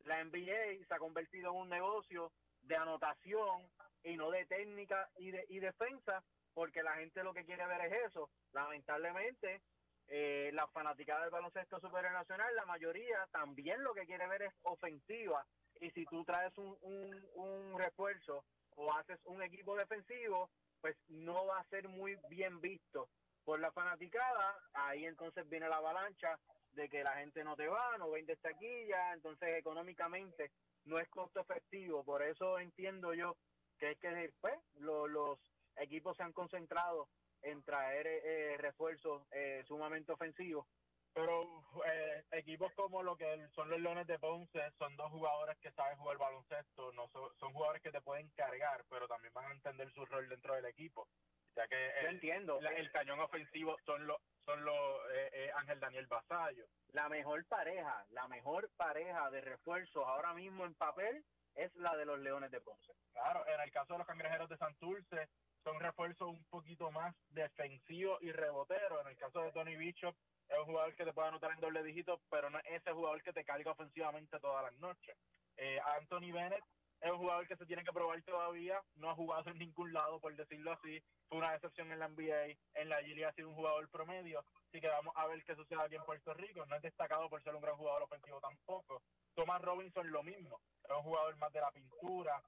la 0.05 0.23
NBA 0.25 0.87
se 0.87 0.95
ha 0.95 0.99
convertido 0.99 1.51
en 1.51 1.57
un 1.57 1.69
negocio 1.69 2.33
de 2.63 2.77
anotación 2.77 3.71
y 4.03 4.17
no 4.17 4.31
de 4.31 4.47
técnica 4.47 5.09
y 5.17 5.31
de 5.31 5.45
y 5.49 5.59
defensa 5.61 6.23
porque 6.55 6.83
la 6.83 6.97
gente 6.97 7.23
lo 7.23 7.33
que 7.33 7.45
quiere 7.45 7.67
ver 7.67 7.93
es 7.93 8.07
eso. 8.07 8.31
Lamentablemente, 8.53 9.63
eh, 10.09 10.51
la 10.53 10.67
fanaticada 10.69 11.23
del 11.23 11.31
baloncesto 11.31 11.79
superior 11.81 12.13
nacional, 12.13 12.55
la 12.57 12.67
mayoría 12.67 13.27
también 13.31 13.83
lo 13.85 13.95
que 13.95 14.07
quiere 14.07 14.27
ver 14.27 14.43
es 14.43 14.53
ofensiva. 14.63 15.47
Y 15.81 15.91
si 15.93 16.05
tú 16.07 16.25
traes 16.25 16.57
un, 16.59 16.77
un, 16.83 17.25
un 17.35 17.79
refuerzo 17.79 18.45
o 18.81 18.93
haces 18.95 19.21
un 19.27 19.43
equipo 19.43 19.77
defensivo, 19.77 20.51
pues 20.81 20.97
no 21.09 21.47
va 21.47 21.61
a 21.61 21.69
ser 21.69 21.89
muy 21.89 22.17
bien 22.29 22.61
visto 22.61 23.09
por 23.45 23.61
la 23.61 23.71
fanaticada, 23.73 24.59
ahí 24.73 25.05
entonces 25.05 25.49
viene 25.49 25.69
la 25.69 25.77
avalancha 25.77 26.39
de 26.73 26.89
que 26.89 27.05
la 27.05 27.17
gente 27.17 27.45
no 27.45 27.57
te 27.57 27.69
va, 27.69 27.99
no 27.99 28.11
vende 28.11 28.37
taquilla, 28.37 29.13
entonces 29.13 29.59
económicamente 29.59 30.51
no 30.85 30.99
es 30.99 31.09
costo 31.09 31.41
efectivo, 31.41 32.05
por 32.05 32.23
eso 32.23 32.59
entiendo 32.59 33.13
yo 33.13 33.37
que 33.79 33.93
es 33.93 33.99
que 33.99 34.09
después 34.11 34.55
los 34.75 35.39
equipos 35.77 36.17
se 36.17 36.23
han 36.23 36.33
concentrado 36.33 37.09
en 37.43 37.63
traer 37.63 38.07
eh, 38.07 38.57
refuerzos 38.59 39.23
eh, 39.33 39.63
sumamente 39.67 40.13
ofensivos. 40.13 40.67
Pero 41.13 41.43
eh, 41.87 42.25
equipos 42.33 42.73
como 42.75 43.03
lo 43.03 43.17
que 43.17 43.49
son 43.55 43.69
los 43.69 43.81
Leones 43.81 44.07
de 44.07 44.19
Ponce 44.19 44.71
son 44.79 44.97
dos 44.97 45.11
jugadores 45.11 45.59
que 45.59 45.73
saben 45.73 45.99
jugar 45.99 46.19
baloncesto, 46.19 46.93
no 46.93 47.09
son, 47.09 47.29
son 47.39 47.53
jugadores 47.53 47.83
que 47.83 47.91
te 47.91 48.01
pueden 48.01 48.29
cargar, 48.31 48.85
pero 48.89 49.09
también 49.09 49.33
van 49.35 49.47
a 49.47 49.55
entender 49.55 49.91
su 49.93 50.05
rol 50.07 50.29
dentro 50.29 50.55
del 50.55 50.67
equipo 50.67 51.09
ya 51.57 51.67
que 51.69 51.91
el, 52.01 52.07
entiendo. 52.07 52.61
el 52.61 52.91
cañón 52.93 53.21
ofensivo 53.21 53.77
son 53.85 54.07
los 54.07 54.19
son 54.45 54.65
los 54.65 54.77
eh, 55.13 55.31
eh, 55.33 55.51
Ángel 55.57 55.81
Daniel 55.81 56.07
Basayo. 56.07 56.65
La 56.93 57.09
mejor 57.09 57.45
pareja 57.47 58.05
la 58.11 58.27
mejor 58.29 58.71
pareja 58.77 59.31
de 59.31 59.41
refuerzos 59.41 60.05
ahora 60.07 60.35
mismo 60.35 60.65
en 60.65 60.75
papel 60.75 61.25
es 61.55 61.75
la 61.77 61.97
de 61.97 62.07
los 62.07 62.19
Leones 62.21 62.51
de 62.51 62.61
Ponce. 62.61 62.93
Claro 63.13 63.47
en 63.47 63.61
el 63.61 63.71
caso 63.71 63.95
de 63.95 63.99
los 63.99 64.07
Cangrejeros 64.07 64.49
de 64.49 64.57
Santurce 64.57 65.29
son 65.63 65.79
refuerzos 65.79 66.29
un 66.29 66.45
poquito 66.45 66.91
más 66.91 67.15
defensivos 67.31 68.23
y 68.23 68.33
reboteros 68.33 69.01
en 69.03 69.09
el 69.09 69.17
caso 69.17 69.43
de 69.43 69.53
Tony 69.53 69.77
Bishop 69.77 70.15
es 70.51 70.59
un 70.59 70.67
jugador 70.67 70.95
que 70.95 71.05
te 71.05 71.13
puede 71.13 71.29
anotar 71.29 71.53
en 71.53 71.61
doble 71.61 71.83
dígito 71.83 72.21
pero 72.29 72.51
no 72.51 72.59
es 72.59 72.65
ese 72.67 72.93
jugador 72.93 73.23
que 73.23 73.33
te 73.33 73.45
carga 73.45 73.71
ofensivamente 73.71 74.39
todas 74.41 74.65
las 74.65 74.75
noches. 74.81 75.17
Eh, 75.57 75.79
Anthony 75.99 76.33
Bennett 76.33 76.65
es 77.01 77.11
un 77.11 77.19
jugador 77.19 77.47
que 77.49 77.57
se 77.57 77.67
tiene 77.67 77.85
que 77.85 77.93
probar 77.93 78.23
todavía, 78.23 78.83
no 78.97 79.11
ha 79.11 79.15
jugado 79.15 79.51
en 79.51 79.59
ningún 79.59 79.93
lado, 79.93 80.21
por 80.21 80.35
decirlo 80.37 80.73
así, 80.73 81.03
fue 81.29 81.39
una 81.39 81.53
decepción 81.53 81.91
en 81.93 81.99
la 81.99 82.09
NBA, 82.09 82.57
en 82.75 82.89
la 82.89 83.03
Gili 83.03 83.25
ha 83.25 83.33
sido 83.33 83.49
un 83.49 83.55
jugador 83.55 83.89
promedio, 83.89 84.45
así 84.69 84.81
que 84.81 84.89
vamos 84.89 85.15
a 85.17 85.27
ver 85.27 85.43
qué 85.45 85.55
sucede 85.55 85.81
aquí 85.81 85.97
en 85.97 86.05
Puerto 86.05 86.35
Rico, 86.35 86.67
no 86.67 86.77
es 86.77 86.83
destacado 86.83 87.31
por 87.31 87.43
ser 87.43 87.55
un 87.55 87.63
gran 87.63 87.77
jugador 87.77 88.03
ofensivo 88.03 88.41
tampoco. 88.41 89.03
Thomas 89.35 89.63
Robinson 89.63 90.11
lo 90.11 90.23
mismo, 90.23 90.61
es 90.85 90.91
un 90.91 91.03
jugador 91.03 91.37
más 91.37 91.53
de 91.53 91.61
la 91.61 91.71
pintura, 91.71 92.43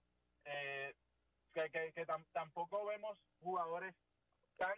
eh, 0.44 0.94
que, 1.54 1.71
que, 1.71 2.06
tampoco 2.32 2.85
vemos 2.87 3.18
jugadores 3.40 3.94
tan 4.56 4.76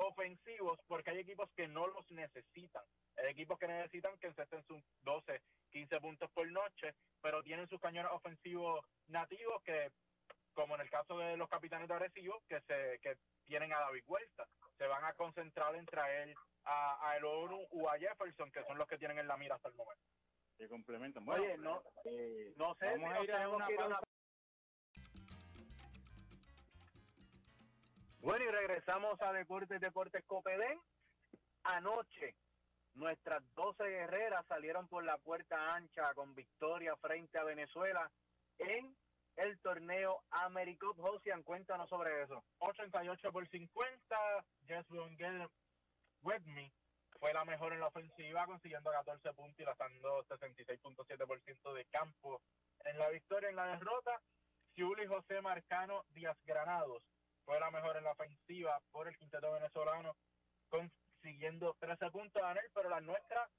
ofensivos 0.00 0.78
porque 0.86 1.10
hay 1.10 1.18
equipos 1.18 1.50
que 1.56 1.68
no 1.68 1.86
los 1.86 2.10
necesitan. 2.10 2.82
Hay 3.16 3.28
equipos 3.28 3.58
que 3.58 3.68
necesitan 3.68 4.18
que 4.18 4.28
encesten 4.28 4.64
sus 4.64 4.82
12, 5.02 5.40
15 5.70 6.00
puntos 6.00 6.30
por 6.32 6.50
noche, 6.50 6.94
pero 7.20 7.42
tienen 7.42 7.68
sus 7.68 7.80
cañones 7.80 8.12
ofensivos 8.12 8.84
nativos 9.08 9.62
que, 9.62 9.90
como 10.54 10.74
en 10.74 10.82
el 10.82 10.90
caso 10.90 11.18
de 11.18 11.36
los 11.36 11.48
capitanes 11.48 11.88
de 11.88 11.94
Arecibo, 11.94 12.42
que 12.48 12.60
se 12.62 12.98
que 13.00 13.16
tienen 13.44 13.72
a 13.72 13.80
David 13.80 14.04
Huerta. 14.06 14.46
Se 14.78 14.86
van 14.86 15.04
a 15.04 15.12
concentrar 15.14 15.74
en 15.74 15.84
traer 15.86 16.34
a, 16.64 17.10
a 17.10 17.16
el 17.16 17.24
ONU 17.24 17.66
o 17.70 17.90
a 17.90 17.98
Jefferson, 17.98 18.50
que 18.52 18.64
son 18.64 18.78
los 18.78 18.88
que 18.88 18.98
tienen 18.98 19.18
en 19.18 19.28
la 19.28 19.36
mira 19.36 19.56
hasta 19.56 19.68
el 19.68 19.74
momento. 19.74 20.02
Se 20.56 20.68
complementan. 20.68 21.28
Oye, 21.28 21.56
no, 21.58 21.82
eh, 22.04 22.52
no 22.56 22.74
sé, 22.76 22.86
vamos 22.86 23.12
a 23.12 23.24
ir 23.24 23.32
a 23.32 23.48
una, 23.48 24.00
Bueno, 28.20 28.44
y 28.44 28.48
regresamos 28.48 29.20
a 29.22 29.32
Deportes 29.32 29.80
Deportes 29.80 30.24
Copedén. 30.26 30.78
Anoche 31.64 32.36
Nuestras 32.94 33.42
12 33.54 33.84
guerreras 33.84 34.44
salieron 34.46 34.88
por 34.88 35.04
la 35.04 35.16
puerta 35.18 35.74
ancha 35.74 36.12
con 36.14 36.34
victoria 36.34 36.96
frente 36.96 37.38
a 37.38 37.44
Venezuela 37.44 38.10
en 38.58 38.94
el 39.36 39.58
torneo 39.60 40.22
AmeriCup. 40.30 41.00
Josian, 41.00 41.42
cuéntanos 41.42 41.88
sobre 41.88 42.22
eso. 42.22 42.44
88 42.58 43.32
por 43.32 43.48
50, 43.48 44.16
Jess 44.66 44.86
Wedme 46.22 46.72
fue 47.18 47.32
la 47.32 47.44
mejor 47.44 47.72
en 47.72 47.80
la 47.80 47.86
ofensiva, 47.86 48.44
consiguiendo 48.46 48.90
14 48.90 49.32
puntos 49.34 49.60
y 49.60 49.64
lanzando 49.64 50.24
66.7% 50.24 51.74
de 51.74 51.84
campo. 51.86 52.42
En 52.84 52.98
la 52.98 53.08
victoria, 53.10 53.50
en 53.50 53.56
la 53.56 53.66
derrota, 53.66 54.20
Juli 54.76 55.06
José 55.06 55.40
Marcano 55.40 56.04
Díaz 56.10 56.36
Granados 56.44 57.02
fue 57.44 57.58
la 57.60 57.70
mejor 57.70 57.96
en 57.96 58.04
la 58.04 58.12
ofensiva 58.12 58.80
por 58.90 59.08
el 59.08 59.16
quinteto 59.16 59.52
venezolano, 59.52 60.16
con 60.68 60.90
siguiendo 61.22 61.76
13 61.80 62.10
puntos, 62.10 62.42
Daniel, 62.42 62.66
pero 62.74 62.88
las 62.88 63.02
nuestras 63.02 63.50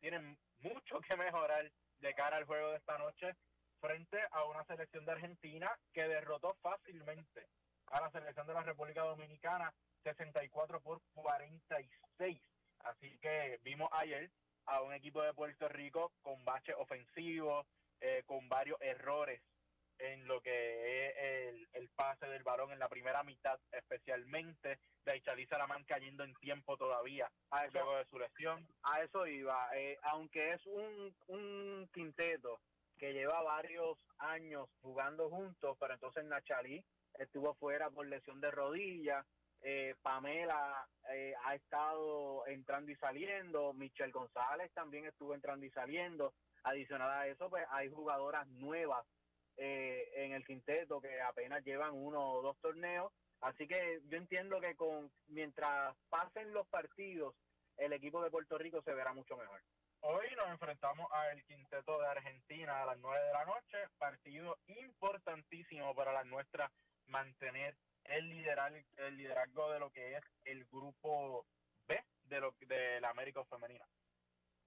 tienen 0.00 0.38
mucho 0.60 1.00
que 1.00 1.16
mejorar 1.16 1.70
de 2.00 2.14
cara 2.14 2.36
al 2.36 2.44
juego 2.44 2.70
de 2.70 2.76
esta 2.76 2.98
noche 2.98 3.34
frente 3.80 4.18
a 4.30 4.44
una 4.44 4.64
selección 4.64 5.04
de 5.04 5.12
Argentina 5.12 5.70
que 5.92 6.08
derrotó 6.08 6.54
fácilmente 6.62 7.46
a 7.86 8.00
la 8.00 8.10
selección 8.10 8.46
de 8.46 8.54
la 8.54 8.62
República 8.62 9.02
Dominicana 9.02 9.72
64 10.02 10.80
por 10.80 11.00
46. 11.14 12.40
Así 12.80 13.18
que 13.18 13.58
vimos 13.62 13.88
ayer 13.92 14.30
a 14.66 14.82
un 14.82 14.92
equipo 14.92 15.22
de 15.22 15.34
Puerto 15.34 15.68
Rico 15.68 16.12
con 16.22 16.44
bache 16.44 16.74
ofensivo, 16.74 17.66
eh, 18.00 18.22
con 18.26 18.48
varios 18.48 18.80
errores 18.80 19.40
en 19.98 20.26
lo 20.26 20.40
que 20.40 21.06
es 21.06 21.68
el, 21.74 21.88
pase 21.96 22.26
del 22.26 22.44
balón 22.44 22.70
en 22.70 22.78
la 22.78 22.88
primera 22.88 23.24
mitad, 23.24 23.58
especialmente 23.72 24.78
de 25.04 25.16
Ichalí 25.16 25.46
Salamán 25.46 25.84
cayendo 25.84 26.22
en 26.22 26.34
tiempo 26.36 26.76
todavía 26.76 27.28
a 27.50 27.64
eso, 27.64 27.78
luego 27.78 27.96
de 27.96 28.04
su 28.06 28.18
lesión. 28.18 28.66
A 28.82 29.02
eso 29.02 29.26
iba, 29.26 29.68
eh, 29.76 29.98
aunque 30.02 30.52
es 30.52 30.64
un, 30.66 31.14
un 31.26 31.88
quinteto 31.92 32.60
que 32.98 33.12
lleva 33.12 33.42
varios 33.42 33.98
años 34.18 34.68
jugando 34.80 35.28
juntos, 35.28 35.76
pero 35.80 35.94
entonces 35.94 36.24
Nachalí 36.24 36.84
estuvo 37.14 37.54
fuera 37.54 37.90
por 37.90 38.06
lesión 38.06 38.40
de 38.40 38.50
rodilla, 38.50 39.24
eh, 39.60 39.94
Pamela 40.02 40.86
eh, 41.10 41.34
ha 41.44 41.54
estado 41.54 42.46
entrando 42.46 42.92
y 42.92 42.96
saliendo, 42.96 43.72
Michelle 43.72 44.12
González 44.12 44.72
también 44.72 45.06
estuvo 45.06 45.34
entrando 45.34 45.66
y 45.66 45.70
saliendo, 45.70 46.32
adicional 46.62 47.10
a 47.10 47.26
eso 47.26 47.48
pues 47.50 47.64
hay 47.70 47.88
jugadoras 47.88 48.46
nuevas 48.48 49.04
eh, 49.58 50.08
en 50.14 50.32
el 50.32 50.44
quinteto 50.44 51.00
que 51.00 51.20
apenas 51.20 51.64
llevan 51.64 51.92
uno 51.92 52.32
o 52.32 52.42
dos 52.42 52.56
torneos. 52.60 53.12
Así 53.40 53.66
que 53.66 54.00
yo 54.08 54.16
entiendo 54.16 54.60
que 54.60 54.74
con 54.76 55.10
mientras 55.26 55.96
pasen 56.08 56.52
los 56.52 56.66
partidos, 56.68 57.34
el 57.76 57.92
equipo 57.92 58.22
de 58.22 58.30
Puerto 58.30 58.56
Rico 58.56 58.82
se 58.82 58.94
verá 58.94 59.12
mucho 59.12 59.36
mejor. 59.36 59.60
Hoy 60.00 60.26
nos 60.36 60.48
enfrentamos 60.48 61.10
al 61.12 61.42
quinteto 61.44 61.98
de 61.98 62.06
Argentina 62.06 62.82
a 62.82 62.86
las 62.86 62.98
9 62.98 63.20
de 63.20 63.32
la 63.32 63.44
noche, 63.44 63.78
partido 63.98 64.56
importantísimo 64.66 65.92
para 65.94 66.12
las 66.12 66.26
nuestras 66.26 66.70
mantener 67.06 67.76
el 68.04 68.28
liderazgo, 68.28 68.78
el 68.96 69.16
liderazgo 69.16 69.72
de 69.72 69.80
lo 69.80 69.90
que 69.90 70.16
es 70.16 70.22
el 70.44 70.64
grupo 70.66 71.46
B 71.88 72.00
de 72.24 72.40
lo 72.40 72.54
de 72.60 73.00
la 73.00 73.10
América 73.10 73.44
Femenina. 73.46 73.84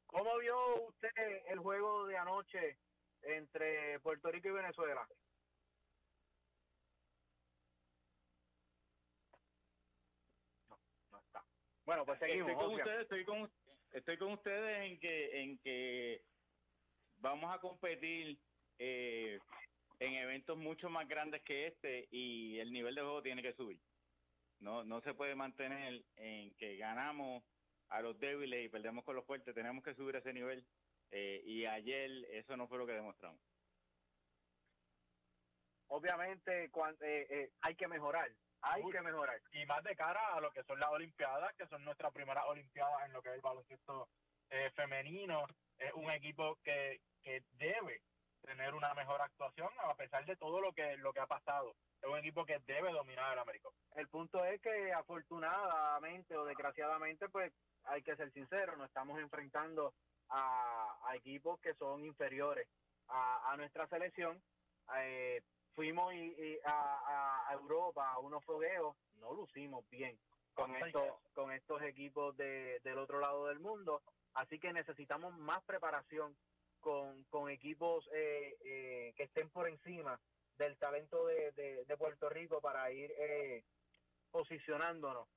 ¿Cómo 0.05 0.38
vio 0.39 0.83
usted 0.83 1.10
el 1.48 1.60
juego 1.60 2.05
de 2.07 2.17
anoche 2.17 2.77
entre 3.23 3.99
Puerto 3.99 4.31
Rico 4.31 4.49
y 4.49 4.51
Venezuela? 4.51 5.07
No, 10.69 10.79
no 11.11 11.19
está. 11.19 11.43
Bueno, 11.85 12.05
pues 12.05 12.19
seguimos. 12.19 12.49
Estoy 12.49 12.65
con 12.65 12.75
ustedes, 12.75 13.01
estoy 13.01 13.25
con, 13.25 13.51
estoy 13.91 14.17
con 14.17 14.31
ustedes 14.33 14.91
en 14.91 14.99
que 14.99 15.41
en 15.41 15.59
que 15.59 16.21
vamos 17.17 17.53
a 17.53 17.59
competir 17.59 18.39
eh, 18.79 19.39
en 19.99 20.13
eventos 20.15 20.57
mucho 20.57 20.89
más 20.89 21.07
grandes 21.07 21.43
que 21.43 21.67
este 21.67 22.07
y 22.11 22.59
el 22.59 22.71
nivel 22.71 22.95
de 22.95 23.01
juego 23.01 23.21
tiene 23.21 23.41
que 23.41 23.53
subir. 23.53 23.79
No 24.59 24.83
no 24.83 25.01
se 25.01 25.13
puede 25.13 25.35
mantener 25.35 26.03
en 26.15 26.53
que 26.55 26.77
ganamos 26.77 27.43
a 27.89 28.01
los 28.01 28.17
débiles 28.19 28.65
y 28.65 28.69
perdemos 28.69 29.03
con 29.03 29.15
los 29.15 29.25
fuertes. 29.25 29.53
Tenemos 29.53 29.83
que 29.83 29.93
subir 29.93 30.15
ese 30.15 30.33
nivel 30.33 30.65
eh, 31.12 31.41
y 31.46 31.65
ayer 31.65 32.10
eso 32.32 32.56
no 32.58 32.68
fue 32.68 32.77
lo 32.77 32.86
que 32.86 32.94
demostramos. 32.94 33.39
Obviamente 35.88 36.65
eh, 36.65 36.72
eh, 37.01 37.51
hay 37.62 37.75
que 37.75 37.88
mejorar, 37.88 38.32
hay 38.62 38.84
que 38.89 39.01
mejorar. 39.01 39.41
Y 39.51 39.65
más 39.65 39.84
de 39.84 39.96
cara 39.96 40.36
a 40.36 40.39
lo 40.39 40.51
que 40.51 40.63
son 40.63 40.80
las 40.80 40.89
Olimpiadas, 40.89 41.53
que 41.58 41.68
son 41.68 41.84
nuestras 41.84 42.13
primeras 42.13 42.46
Olimpiadas 42.46 43.06
en 43.06 43.13
lo 43.13 43.22
que 43.22 43.30
es 43.30 43.36
el 43.36 43.41
baloncesto 43.41 44.08
femenino. 44.75 45.46
Es 45.77 45.94
un 45.94 46.10
equipo 46.12 46.58
que, 46.63 47.01
que 47.24 47.44
debe 47.51 48.01
tener 48.41 48.74
una 48.74 48.94
mejor 48.94 49.22
actuación 49.22 49.70
a 49.84 49.96
pesar 49.96 50.25
de 50.25 50.36
todo 50.36 50.60
lo 50.62 50.74
que, 50.74 50.98
lo 50.98 51.13
que 51.13 51.20
ha 51.20 51.27
pasado. 51.27 51.75
Es 52.01 52.10
un 52.10 52.18
equipo 52.18 52.46
que 52.46 52.60
debe 52.65 52.91
dominar 52.91 53.34
el 53.34 53.39
América. 53.39 53.70
El 53.96 54.08
punto 54.08 54.44
es 54.46 54.62
que 54.62 54.91
afortunadamente 54.94 56.36
o 56.36 56.46
desgraciadamente, 56.46 57.30
pues 57.30 57.53
hay 57.84 58.01
que 58.01 58.15
ser 58.15 58.32
sincero, 58.32 58.75
nos 58.77 58.88
estamos 58.88 59.20
enfrentando 59.20 59.94
a, 60.31 61.15
equipos 61.15 61.59
que 61.59 61.73
son 61.75 62.05
inferiores 62.05 62.67
a, 63.07 63.53
nuestra 63.57 63.88
selección. 63.88 64.41
Eh, 64.97 65.41
fuimos 65.75 66.13
y, 66.13 66.57
a, 66.65 67.50
Europa 67.51 68.09
a 68.11 68.19
unos 68.19 68.43
fogueos, 68.45 68.95
no 69.19 69.33
lucimos 69.33 69.88
bien 69.89 70.17
con 70.53 70.75
estos, 70.75 71.03
con 71.33 71.51
estos 71.51 71.81
equipos 71.83 72.35
de, 72.38 72.79
del 72.83 72.97
otro 72.97 73.19
lado 73.19 73.47
del 73.47 73.60
mundo, 73.60 74.01
así 74.34 74.60
que 74.60 74.73
necesitamos 74.73 75.38
más 75.38 75.63
preparación 75.63 76.36
con, 76.79 77.23
con 77.25 77.49
equipos 77.49 78.08
eh, 78.13 78.58
eh, 78.63 79.13
que 79.15 79.23
estén 79.23 79.49
por 79.49 79.67
encima 79.67 80.19
del 80.58 80.77
talento 80.77 81.25
de, 81.25 81.51
de, 81.86 81.97
Puerto 81.97 82.29
Rico 82.29 82.62
para 82.62 82.91
ir 82.91 83.12
posicionándonos 84.32 85.27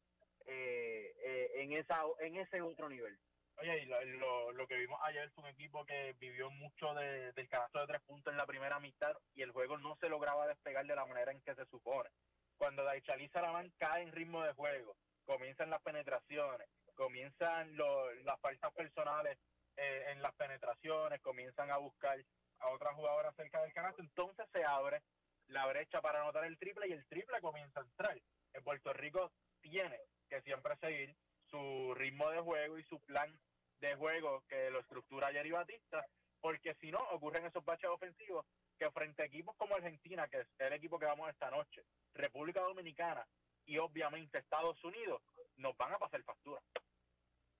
en 0.46 1.72
esa 1.72 2.02
en 2.20 2.36
ese 2.36 2.60
otro 2.60 2.88
nivel. 2.88 3.18
Oye, 3.56 3.82
y 3.82 3.86
lo, 3.86 4.52
lo, 4.52 4.66
que 4.66 4.76
vimos 4.76 5.00
ayer 5.04 5.30
fue 5.30 5.44
un 5.44 5.50
equipo 5.50 5.84
que 5.84 6.14
vivió 6.18 6.50
mucho 6.50 6.92
de, 6.94 7.32
del 7.32 7.48
canasto 7.48 7.80
de 7.80 7.86
tres 7.86 8.02
puntos 8.02 8.32
en 8.32 8.36
la 8.36 8.46
primera 8.46 8.80
mitad 8.80 9.16
y 9.34 9.42
el 9.42 9.52
juego 9.52 9.78
no 9.78 9.96
se 9.96 10.08
lograba 10.08 10.46
despegar 10.46 10.84
de 10.86 10.96
la 10.96 11.06
manera 11.06 11.30
en 11.30 11.40
que 11.40 11.54
se 11.54 11.64
supone. 11.66 12.10
Cuando 12.56 12.84
Daichali 12.84 13.28
Salaman 13.28 13.72
cae 13.78 14.02
en 14.02 14.12
ritmo 14.12 14.42
de 14.42 14.52
juego, 14.54 14.96
comienzan 15.24 15.70
las 15.70 15.82
penetraciones, 15.82 16.68
comienzan 16.94 17.76
las 17.76 18.40
faltas 18.40 18.72
personales 18.72 19.38
eh, 19.76 20.04
en 20.08 20.22
las 20.22 20.34
penetraciones, 20.34 21.20
comienzan 21.20 21.70
a 21.70 21.78
buscar 21.78 22.18
a 22.58 22.68
otras 22.68 22.94
jugadoras 22.94 23.34
cerca 23.36 23.62
del 23.62 23.72
canasto, 23.72 24.02
entonces 24.02 24.46
se 24.52 24.64
abre 24.64 25.02
la 25.48 25.66
brecha 25.66 26.00
para 26.00 26.22
anotar 26.22 26.44
el 26.44 26.58
triple 26.58 26.88
y 26.88 26.92
el 26.92 27.06
triple 27.06 27.40
comienza 27.40 27.80
a 27.80 27.84
entrar. 27.84 28.18
En 28.52 28.62
Puerto 28.62 28.92
Rico 28.92 29.32
tiene 29.60 29.98
que 30.28 30.40
siempre 30.42 30.76
seguir 30.76 31.14
su 31.54 31.94
ritmo 31.94 32.28
de 32.30 32.40
juego 32.40 32.78
y 32.78 32.82
su 32.84 32.98
plan 33.00 33.32
de 33.78 33.94
juego 33.94 34.42
que 34.48 34.70
lo 34.70 34.80
estructura 34.80 35.30
Jerry 35.30 35.52
Batista, 35.52 36.04
porque 36.40 36.74
si 36.80 36.90
no, 36.90 36.98
ocurren 37.10 37.46
esos 37.46 37.64
baches 37.64 37.88
ofensivos 37.88 38.44
que 38.76 38.90
frente 38.90 39.22
a 39.22 39.26
equipos 39.26 39.54
como 39.56 39.76
Argentina, 39.76 40.26
que 40.26 40.40
es 40.40 40.48
el 40.58 40.72
equipo 40.72 40.98
que 40.98 41.06
vamos 41.06 41.30
esta 41.30 41.50
noche, 41.52 41.84
República 42.12 42.60
Dominicana 42.60 43.24
y 43.66 43.78
obviamente 43.78 44.38
Estados 44.38 44.82
Unidos, 44.82 45.22
nos 45.56 45.76
van 45.76 45.92
a 45.92 45.98
pasar 45.98 46.24
factura. 46.24 46.60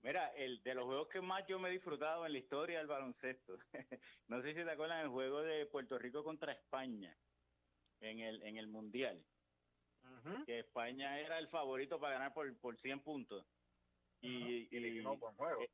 Mira, 0.02 0.28
el 0.34 0.60
de 0.64 0.74
los 0.74 0.86
juegos 0.86 1.08
que 1.08 1.20
más 1.20 1.46
yo 1.46 1.60
me 1.60 1.68
he 1.68 1.72
disfrutado 1.72 2.26
en 2.26 2.32
la 2.32 2.38
historia 2.38 2.78
del 2.78 2.88
baloncesto, 2.88 3.58
no 4.26 4.42
sé 4.42 4.54
si 4.54 4.64
te 4.64 4.70
acuerdan 4.70 5.02
el 5.02 5.08
juego 5.08 5.40
de 5.42 5.66
Puerto 5.66 5.98
Rico 5.98 6.24
contra 6.24 6.52
España 6.52 7.16
en 8.00 8.18
el 8.18 8.42
en 8.42 8.56
el 8.56 8.66
Mundial, 8.66 9.24
que 10.46 10.58
España 10.58 11.20
era 11.20 11.38
el 11.38 11.48
favorito 11.48 12.00
para 12.00 12.14
ganar 12.14 12.34
por, 12.34 12.54
por 12.58 12.76
100 12.76 13.00
puntos 13.00 13.46
y, 14.24 14.68
y, 14.70 15.02
no, 15.02 15.16
juego. 15.16 15.62
Eh, 15.62 15.70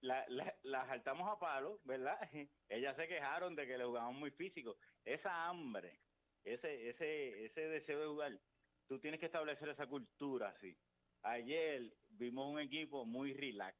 la, 0.00 0.24
la, 0.62 0.86
saltamos 0.86 1.28
a 1.28 1.38
palo, 1.38 1.80
¿verdad? 1.84 2.18
Ellas 2.68 2.96
se 2.96 3.08
quejaron 3.08 3.56
de 3.56 3.66
que 3.66 3.78
le 3.78 3.84
jugamos 3.84 4.14
muy 4.14 4.30
físico. 4.30 4.76
Esa 5.04 5.48
hambre, 5.48 6.00
ese, 6.44 6.88
ese, 6.88 7.46
ese 7.46 7.60
deseo 7.68 8.00
de 8.00 8.06
jugar, 8.06 8.40
tú 8.86 9.00
tienes 9.00 9.18
que 9.18 9.26
establecer 9.26 9.68
esa 9.68 9.86
cultura 9.86 10.50
así. 10.50 10.76
Ayer 11.22 11.92
vimos 12.10 12.52
un 12.52 12.60
equipo 12.60 13.04
muy 13.04 13.34
relax, 13.34 13.76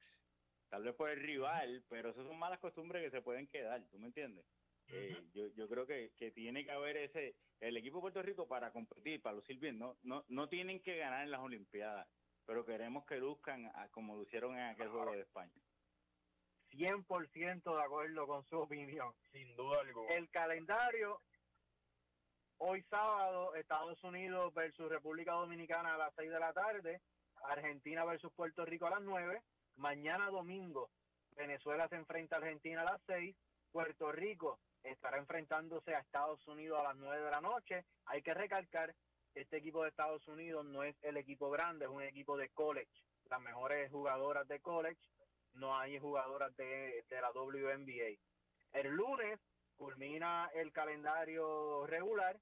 tal 0.69 0.83
vez 0.83 0.95
por 0.97 1.11
el 1.11 1.21
rival, 1.21 1.85
pero 1.89 2.11
esas 2.11 2.27
son 2.27 2.39
malas 2.39 2.59
costumbres 2.59 3.05
que 3.05 3.17
se 3.17 3.23
pueden 3.23 3.47
quedar, 3.47 3.89
¿tú 3.89 3.99
me 3.99 4.09
entiendes? 4.09 4.45
Eh, 4.89 5.17
yo, 5.35 5.49
yo 5.55 5.69
creo 5.69 5.87
que, 5.87 6.13
que 6.17 6.31
tiene 6.31 6.65
que 6.65 6.71
haber 6.73 6.97
ese, 6.97 7.37
el 7.61 7.77
equipo 7.77 7.99
de 7.99 8.03
Puerto 8.03 8.23
Rico 8.23 8.49
para 8.49 8.73
competir, 8.73 9.21
para 9.21 9.37
lucir 9.37 9.59
bien, 9.59 9.79
no, 9.79 9.99
no, 10.03 10.25
no 10.29 10.49
tienen 10.49 10.81
que 10.81 10.97
ganar 10.97 11.25
en 11.25 11.31
las 11.31 11.41
Olimpiadas, 11.41 12.09
pero 12.49 12.65
queremos 12.65 13.05
que 13.05 13.19
luzcan 13.19 13.71
como 13.91 14.17
lo 14.17 14.23
hicieron 14.23 14.57
en 14.57 14.71
aquel 14.71 14.89
juego 14.89 15.13
de 15.13 15.21
España. 15.21 15.53
100% 16.71 17.77
de 17.77 17.83
acuerdo 17.83 18.27
con 18.27 18.43
su 18.47 18.57
opinión. 18.57 19.13
Sin 19.31 19.55
duda 19.55 19.81
alguna. 19.83 20.15
El 20.15 20.31
calendario, 20.31 21.21
hoy 22.57 22.83
sábado, 22.85 23.55
Estados 23.55 24.03
Unidos 24.03 24.55
versus 24.55 24.89
República 24.89 25.33
Dominicana 25.33 25.95
a 25.95 25.99
las 25.99 26.15
6 26.17 26.31
de 26.31 26.41
la 26.41 26.55
tarde, 26.55 27.03
Argentina 27.45 28.07
versus 28.07 28.33
Puerto 28.33 28.65
Rico 28.65 28.87
a 28.87 28.91
las 28.91 29.03
9, 29.03 29.43
mañana 29.77 30.31
domingo, 30.31 30.89
Venezuela 31.33 31.87
se 31.89 31.97
enfrenta 31.97 32.37
a 32.37 32.39
Argentina 32.39 32.81
a 32.81 32.93
las 32.93 33.03
6, 33.09 33.37
Puerto 33.71 34.11
Rico 34.11 34.59
estará 34.85 35.19
enfrentándose 35.19 35.95
a 35.95 36.01
Estados 36.01 36.49
Unidos 36.49 36.81
a 36.81 36.85
las 36.85 36.97
9 36.97 37.25
de 37.25 37.31
la 37.31 37.43
noche. 37.43 37.85
Hay 38.07 38.23
que 38.23 38.33
recalcar 38.33 38.95
este 39.35 39.59
equipo 39.59 39.83
de 39.83 39.91
Estados 39.91 40.27
Unidos 40.29 40.65
no 40.65 40.83
es 40.83 40.97
el 41.03 41.17
equipo 41.17 41.51
grande, 41.51 41.85
es 41.85 41.91
un 41.91 42.03
equipo 42.03 42.37
de 42.37 42.49
college. 42.51 42.91
Las 43.31 43.41
mejores 43.41 43.91
jugadoras 43.91 44.49
de 44.49 44.61
college, 44.61 45.01
no 45.55 45.79
hay 45.79 45.99
jugadoras 45.99 46.55
de, 46.57 47.05
la 47.11 47.31
WNBA. 47.33 48.19
El 48.73 48.89
lunes 48.95 49.39
culmina 49.77 50.51
el 50.55 50.73
calendario 50.73 51.87
regular, 51.87 52.39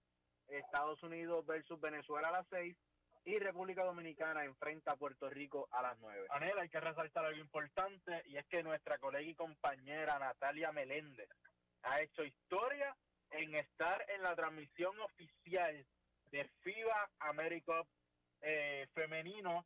Estados 0.49 1.03
Unidos 1.03 1.45
versus 1.45 1.81
Venezuela 1.81 2.29
a 2.29 2.33
las 2.33 2.47
6 2.51 2.77
y 3.25 3.39
República 3.41 3.85
Dominicana 3.85 4.45
enfrenta 4.45 4.93
a 4.93 4.97
Puerto 4.97 5.29
Rico 5.29 5.69
a 5.73 5.83
las 5.83 5.99
9. 5.99 6.27
Anel, 6.31 6.59
hay 6.59 6.69
que 6.69 6.79
resaltar 6.79 7.25
algo 7.25 7.41
importante 7.41 8.23
y 8.27 8.37
es 8.37 8.47
que 8.47 8.63
nuestra 8.63 8.99
colega 8.99 9.29
y 9.29 9.35
compañera 9.35 10.19
Natalia 10.19 10.71
Meléndez 10.71 11.29
ha 11.83 12.01
hecho 12.01 12.23
historia 12.23 12.97
en 13.31 13.57
estar 13.57 14.05
en 14.11 14.23
la 14.23 14.37
transmisión 14.37 14.99
oficial 15.01 15.85
de 16.37 16.45
FIBA 16.61 17.11
América 17.21 17.83
eh, 18.43 18.87
femenino 18.93 19.65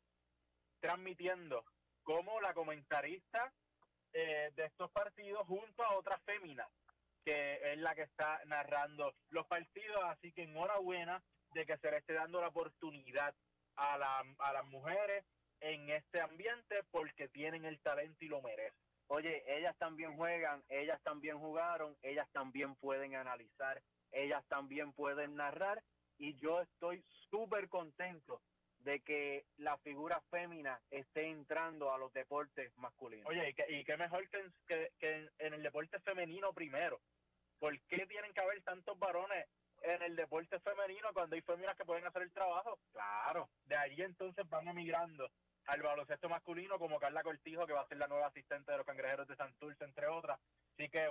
transmitiendo 0.79 1.65
como 2.01 2.39
la 2.39 2.53
comentarista 2.53 3.51
eh, 4.13 4.51
de 4.55 4.65
estos 4.65 4.89
partidos 4.91 5.45
junto 5.47 5.83
a 5.83 5.97
otras 5.97 6.23
féminas 6.23 6.69
que 7.25 7.73
es 7.73 7.77
la 7.77 7.93
que 7.93 8.03
está 8.03 8.41
narrando 8.45 9.13
los 9.29 9.45
partidos, 9.47 10.01
así 10.05 10.31
que 10.31 10.43
enhorabuena 10.43 11.21
de 11.53 11.65
que 11.65 11.77
se 11.77 11.91
le 11.91 11.97
esté 11.97 12.13
dando 12.13 12.39
la 12.39 12.47
oportunidad 12.47 13.35
a, 13.75 13.97
la, 13.97 14.23
a 14.39 14.53
las 14.53 14.65
mujeres 14.65 15.25
en 15.59 15.89
este 15.89 16.21
ambiente 16.21 16.83
porque 16.89 17.27
tienen 17.27 17.65
el 17.65 17.79
talento 17.81 18.25
y 18.25 18.29
lo 18.29 18.41
merecen. 18.41 18.81
Oye, 19.07 19.43
ellas 19.45 19.77
también 19.77 20.15
juegan, 20.15 20.63
ellas 20.69 20.99
también 21.03 21.37
jugaron, 21.37 21.95
ellas 22.01 22.27
también 22.31 22.75
pueden 22.77 23.13
analizar, 23.15 23.83
ellas 24.11 24.43
también 24.47 24.93
pueden 24.93 25.35
narrar 25.35 25.83
y 26.21 26.35
yo 26.35 26.61
estoy 26.61 27.03
súper 27.31 27.67
contento 27.67 28.41
de 28.83 28.99
que 29.01 29.45
la 29.57 29.77
figura 29.79 30.21
fémina 30.29 30.79
esté 30.91 31.27
entrando 31.27 31.91
a 31.91 31.97
los 31.97 32.13
deportes 32.13 32.71
masculinos. 32.77 33.25
Oye, 33.27 33.55
y 33.69 33.83
qué 33.83 33.97
mejor 33.97 34.29
que, 34.29 34.51
que, 34.67 34.91
que 34.99 35.29
en 35.39 35.53
el 35.55 35.63
deporte 35.63 35.99
femenino 35.99 36.53
primero. 36.53 37.01
¿Por 37.59 37.79
qué 37.81 38.05
tienen 38.05 38.33
que 38.33 38.41
haber 38.41 38.61
tantos 38.61 38.97
varones 38.99 39.47
en 39.81 40.01
el 40.03 40.15
deporte 40.15 40.59
femenino 40.59 41.09
cuando 41.13 41.35
hay 41.35 41.41
féminas 41.41 41.75
que 41.75 41.85
pueden 41.85 42.05
hacer 42.05 42.21
el 42.21 42.31
trabajo? 42.31 42.77
Claro, 42.91 43.49
de 43.65 43.77
ahí 43.77 44.01
entonces 44.01 44.47
van 44.47 44.67
emigrando 44.67 45.27
al 45.65 45.81
baloncesto 45.81 46.29
masculino 46.29 46.77
como 46.77 46.99
Carla 46.99 47.23
Cortijo, 47.23 47.65
que 47.65 47.73
va 47.73 47.81
a 47.81 47.87
ser 47.87 47.97
la 47.97 48.07
nueva 48.07 48.27
asistente 48.27 48.71
de 48.71 48.77
los 48.77 48.85
cangrejeros 48.85 49.27
de 49.27 49.35
Santurce, 49.35 49.83
entre 49.83 50.07
otras. 50.07 50.39
Así 50.73 50.87
que 50.89 51.07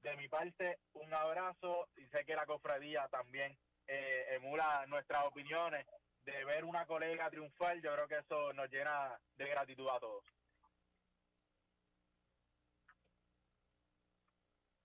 de 0.00 0.16
mi 0.16 0.28
parte, 0.28 0.78
un 0.94 1.12
abrazo 1.12 1.88
y 1.96 2.06
sé 2.06 2.24
que 2.24 2.36
la 2.36 2.46
cofradía 2.46 3.06
también 3.08 3.56
eh, 3.86 4.26
emula 4.34 4.84
nuestras 4.86 5.24
opiniones 5.24 5.86
de 6.24 6.44
ver 6.44 6.64
una 6.64 6.86
colega 6.86 7.30
triunfar, 7.30 7.80
yo 7.80 7.92
creo 7.92 8.08
que 8.08 8.18
eso 8.18 8.52
nos 8.52 8.68
llena 8.70 9.16
de 9.36 9.48
gratitud 9.48 9.88
a 9.88 10.00
todos. 10.00 10.24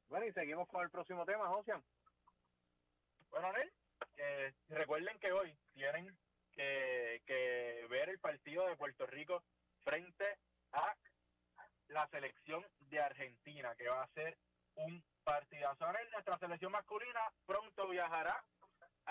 Bueno, 0.07 0.25
y 0.25 0.33
seguimos 0.33 0.67
con 0.67 0.83
el 0.83 0.91
próximo 0.91 1.25
tema, 1.25 1.47
Josian. 1.47 1.83
Bueno, 3.29 3.47
Anel, 3.47 3.71
eh, 4.17 4.53
recuerden 4.69 5.17
que 5.19 5.31
hoy 5.31 5.57
tienen 5.73 6.15
que, 6.51 7.23
que 7.25 7.87
ver 7.89 8.09
el 8.09 8.19
partido 8.19 8.67
de 8.67 8.75
Puerto 8.75 9.07
Rico 9.07 9.41
frente 9.83 10.37
a 10.73 10.95
la 11.87 12.07
selección 12.09 12.65
de 12.89 13.01
Argentina, 13.01 13.73
que 13.75 13.87
va 13.87 14.03
a 14.03 14.13
ser 14.13 14.37
un 14.75 15.03
partidazo. 15.23 15.85
Anel, 15.85 16.09
nuestra 16.11 16.37
selección 16.37 16.71
masculina 16.71 17.31
pronto 17.45 17.87
viajará 17.87 18.43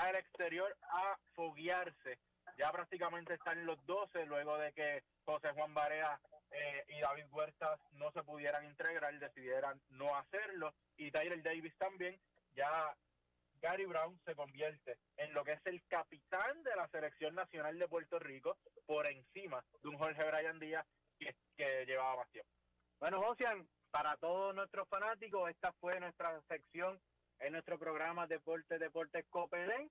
al 0.01 0.17
exterior 0.17 0.75
a 0.83 1.19
foguearse. 1.35 2.19
Ya 2.57 2.73
prácticamente 2.73 3.35
están 3.35 3.65
los 3.67 3.85
12 3.87 4.27
luego 4.27 4.57
de 4.59 4.73
que 4.73 5.03
José 5.25 5.51
Juan 5.53 5.75
Barea 5.75 6.19
eh, 6.51 6.85
y 6.89 7.01
David 7.01 7.27
Huertas 7.31 7.79
no 7.93 8.11
se 8.13 8.23
pudieran 8.23 8.65
integrar, 8.65 9.19
decidieran 9.19 9.81
no 9.91 10.17
hacerlo. 10.17 10.75
Y 10.97 11.11
Tyler 11.11 11.43
Davis 11.43 11.77
también. 11.77 12.19
Ya 12.55 12.97
Gary 13.61 13.85
Brown 13.85 14.19
se 14.25 14.35
convierte 14.35 14.97
en 15.17 15.33
lo 15.35 15.45
que 15.45 15.53
es 15.53 15.67
el 15.67 15.83
capitán 15.87 16.63
de 16.63 16.75
la 16.77 16.89
selección 16.89 17.35
nacional 17.35 17.79
de 17.79 17.89
Puerto 17.89 18.19
Rico 18.19 18.57
por 18.87 19.07
encima 19.07 19.63
de 19.83 19.89
un 19.89 19.99
Jorge 19.99 20.25
Bryan 20.25 20.59
Díaz 20.59 20.87
que, 21.19 21.37
que 21.57 21.85
llevaba 21.85 22.17
más 22.17 22.31
tiempo. 22.31 22.51
Bueno, 22.99 23.23
Josian, 23.23 23.69
para 23.91 24.17
todos 24.17 24.55
nuestros 24.55 24.89
fanáticos, 24.89 25.51
esta 25.51 25.73
fue 25.75 26.01
nuestra 26.01 26.41
sección 26.49 27.01
en 27.41 27.53
nuestro 27.53 27.79
programa 27.79 28.27
Deporte 28.27 28.79
Deportes 28.79 29.25
Copelén. 29.31 29.91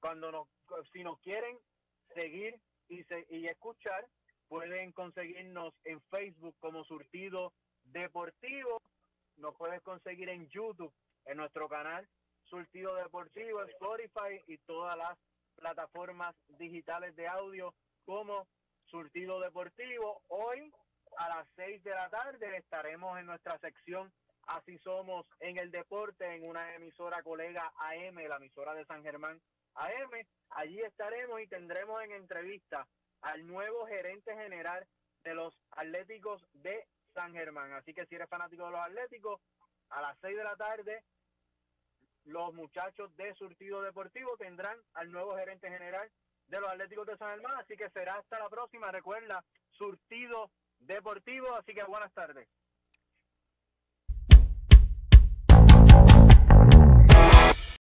Cuando 0.00 0.30
nos, 0.30 0.48
si 0.92 1.02
nos 1.02 1.18
quieren 1.20 1.58
seguir 2.14 2.60
y, 2.88 3.04
y 3.30 3.46
escuchar, 3.46 4.06
pueden 4.48 4.92
conseguirnos 4.92 5.74
en 5.84 6.00
Facebook 6.02 6.56
como 6.60 6.84
Surtido 6.84 7.52
Deportivo. 7.84 8.80
Nos 9.36 9.54
puedes 9.56 9.80
conseguir 9.82 10.28
en 10.28 10.48
YouTube, 10.48 10.92
en 11.26 11.36
nuestro 11.38 11.68
canal 11.68 12.06
Surtido 12.44 12.94
Deportivo, 12.96 13.62
Spotify 13.62 14.42
y 14.46 14.58
todas 14.58 14.96
las 14.96 15.16
plataformas 15.54 16.34
digitales 16.58 17.14
de 17.16 17.28
audio 17.28 17.74
como 18.04 18.46
Surtido 18.86 19.40
Deportivo. 19.40 20.22
Hoy 20.28 20.72
a 21.16 21.28
las 21.28 21.48
6 21.56 21.82
de 21.84 21.90
la 21.90 22.10
tarde 22.10 22.56
estaremos 22.56 23.18
en 23.18 23.26
nuestra 23.26 23.58
sección 23.58 24.12
Así 24.46 24.78
somos 24.78 25.26
en 25.40 25.58
el 25.58 25.70
deporte, 25.70 26.34
en 26.34 26.48
una 26.48 26.74
emisora 26.74 27.22
colega 27.22 27.72
AM, 27.76 28.16
la 28.16 28.36
emisora 28.36 28.74
de 28.74 28.84
San 28.86 29.02
Germán 29.02 29.40
AM. 29.74 30.10
Allí 30.50 30.80
estaremos 30.80 31.40
y 31.40 31.46
tendremos 31.46 32.02
en 32.02 32.12
entrevista 32.12 32.86
al 33.22 33.46
nuevo 33.46 33.86
gerente 33.86 34.34
general 34.34 34.86
de 35.22 35.34
los 35.34 35.54
Atléticos 35.72 36.44
de 36.54 36.86
San 37.14 37.32
Germán. 37.32 37.72
Así 37.72 37.92
que 37.94 38.06
si 38.06 38.14
eres 38.14 38.28
fanático 38.28 38.64
de 38.64 38.70
los 38.70 38.80
Atléticos, 38.80 39.40
a 39.90 40.02
las 40.02 40.16
6 40.20 40.36
de 40.36 40.44
la 40.44 40.56
tarde, 40.56 41.04
los 42.24 42.54
muchachos 42.54 43.14
de 43.16 43.34
Surtido 43.34 43.82
Deportivo 43.82 44.36
tendrán 44.36 44.78
al 44.94 45.10
nuevo 45.10 45.36
gerente 45.36 45.68
general 45.68 46.10
de 46.46 46.60
los 46.60 46.70
Atléticos 46.70 47.06
de 47.06 47.16
San 47.16 47.30
Germán. 47.30 47.58
Así 47.58 47.76
que 47.76 47.90
será 47.90 48.16
hasta 48.16 48.38
la 48.38 48.48
próxima. 48.48 48.90
Recuerda, 48.90 49.44
Surtido 49.70 50.50
Deportivo. 50.78 51.54
Así 51.54 51.74
que 51.74 51.84
buenas 51.84 52.12
tardes. 52.12 52.48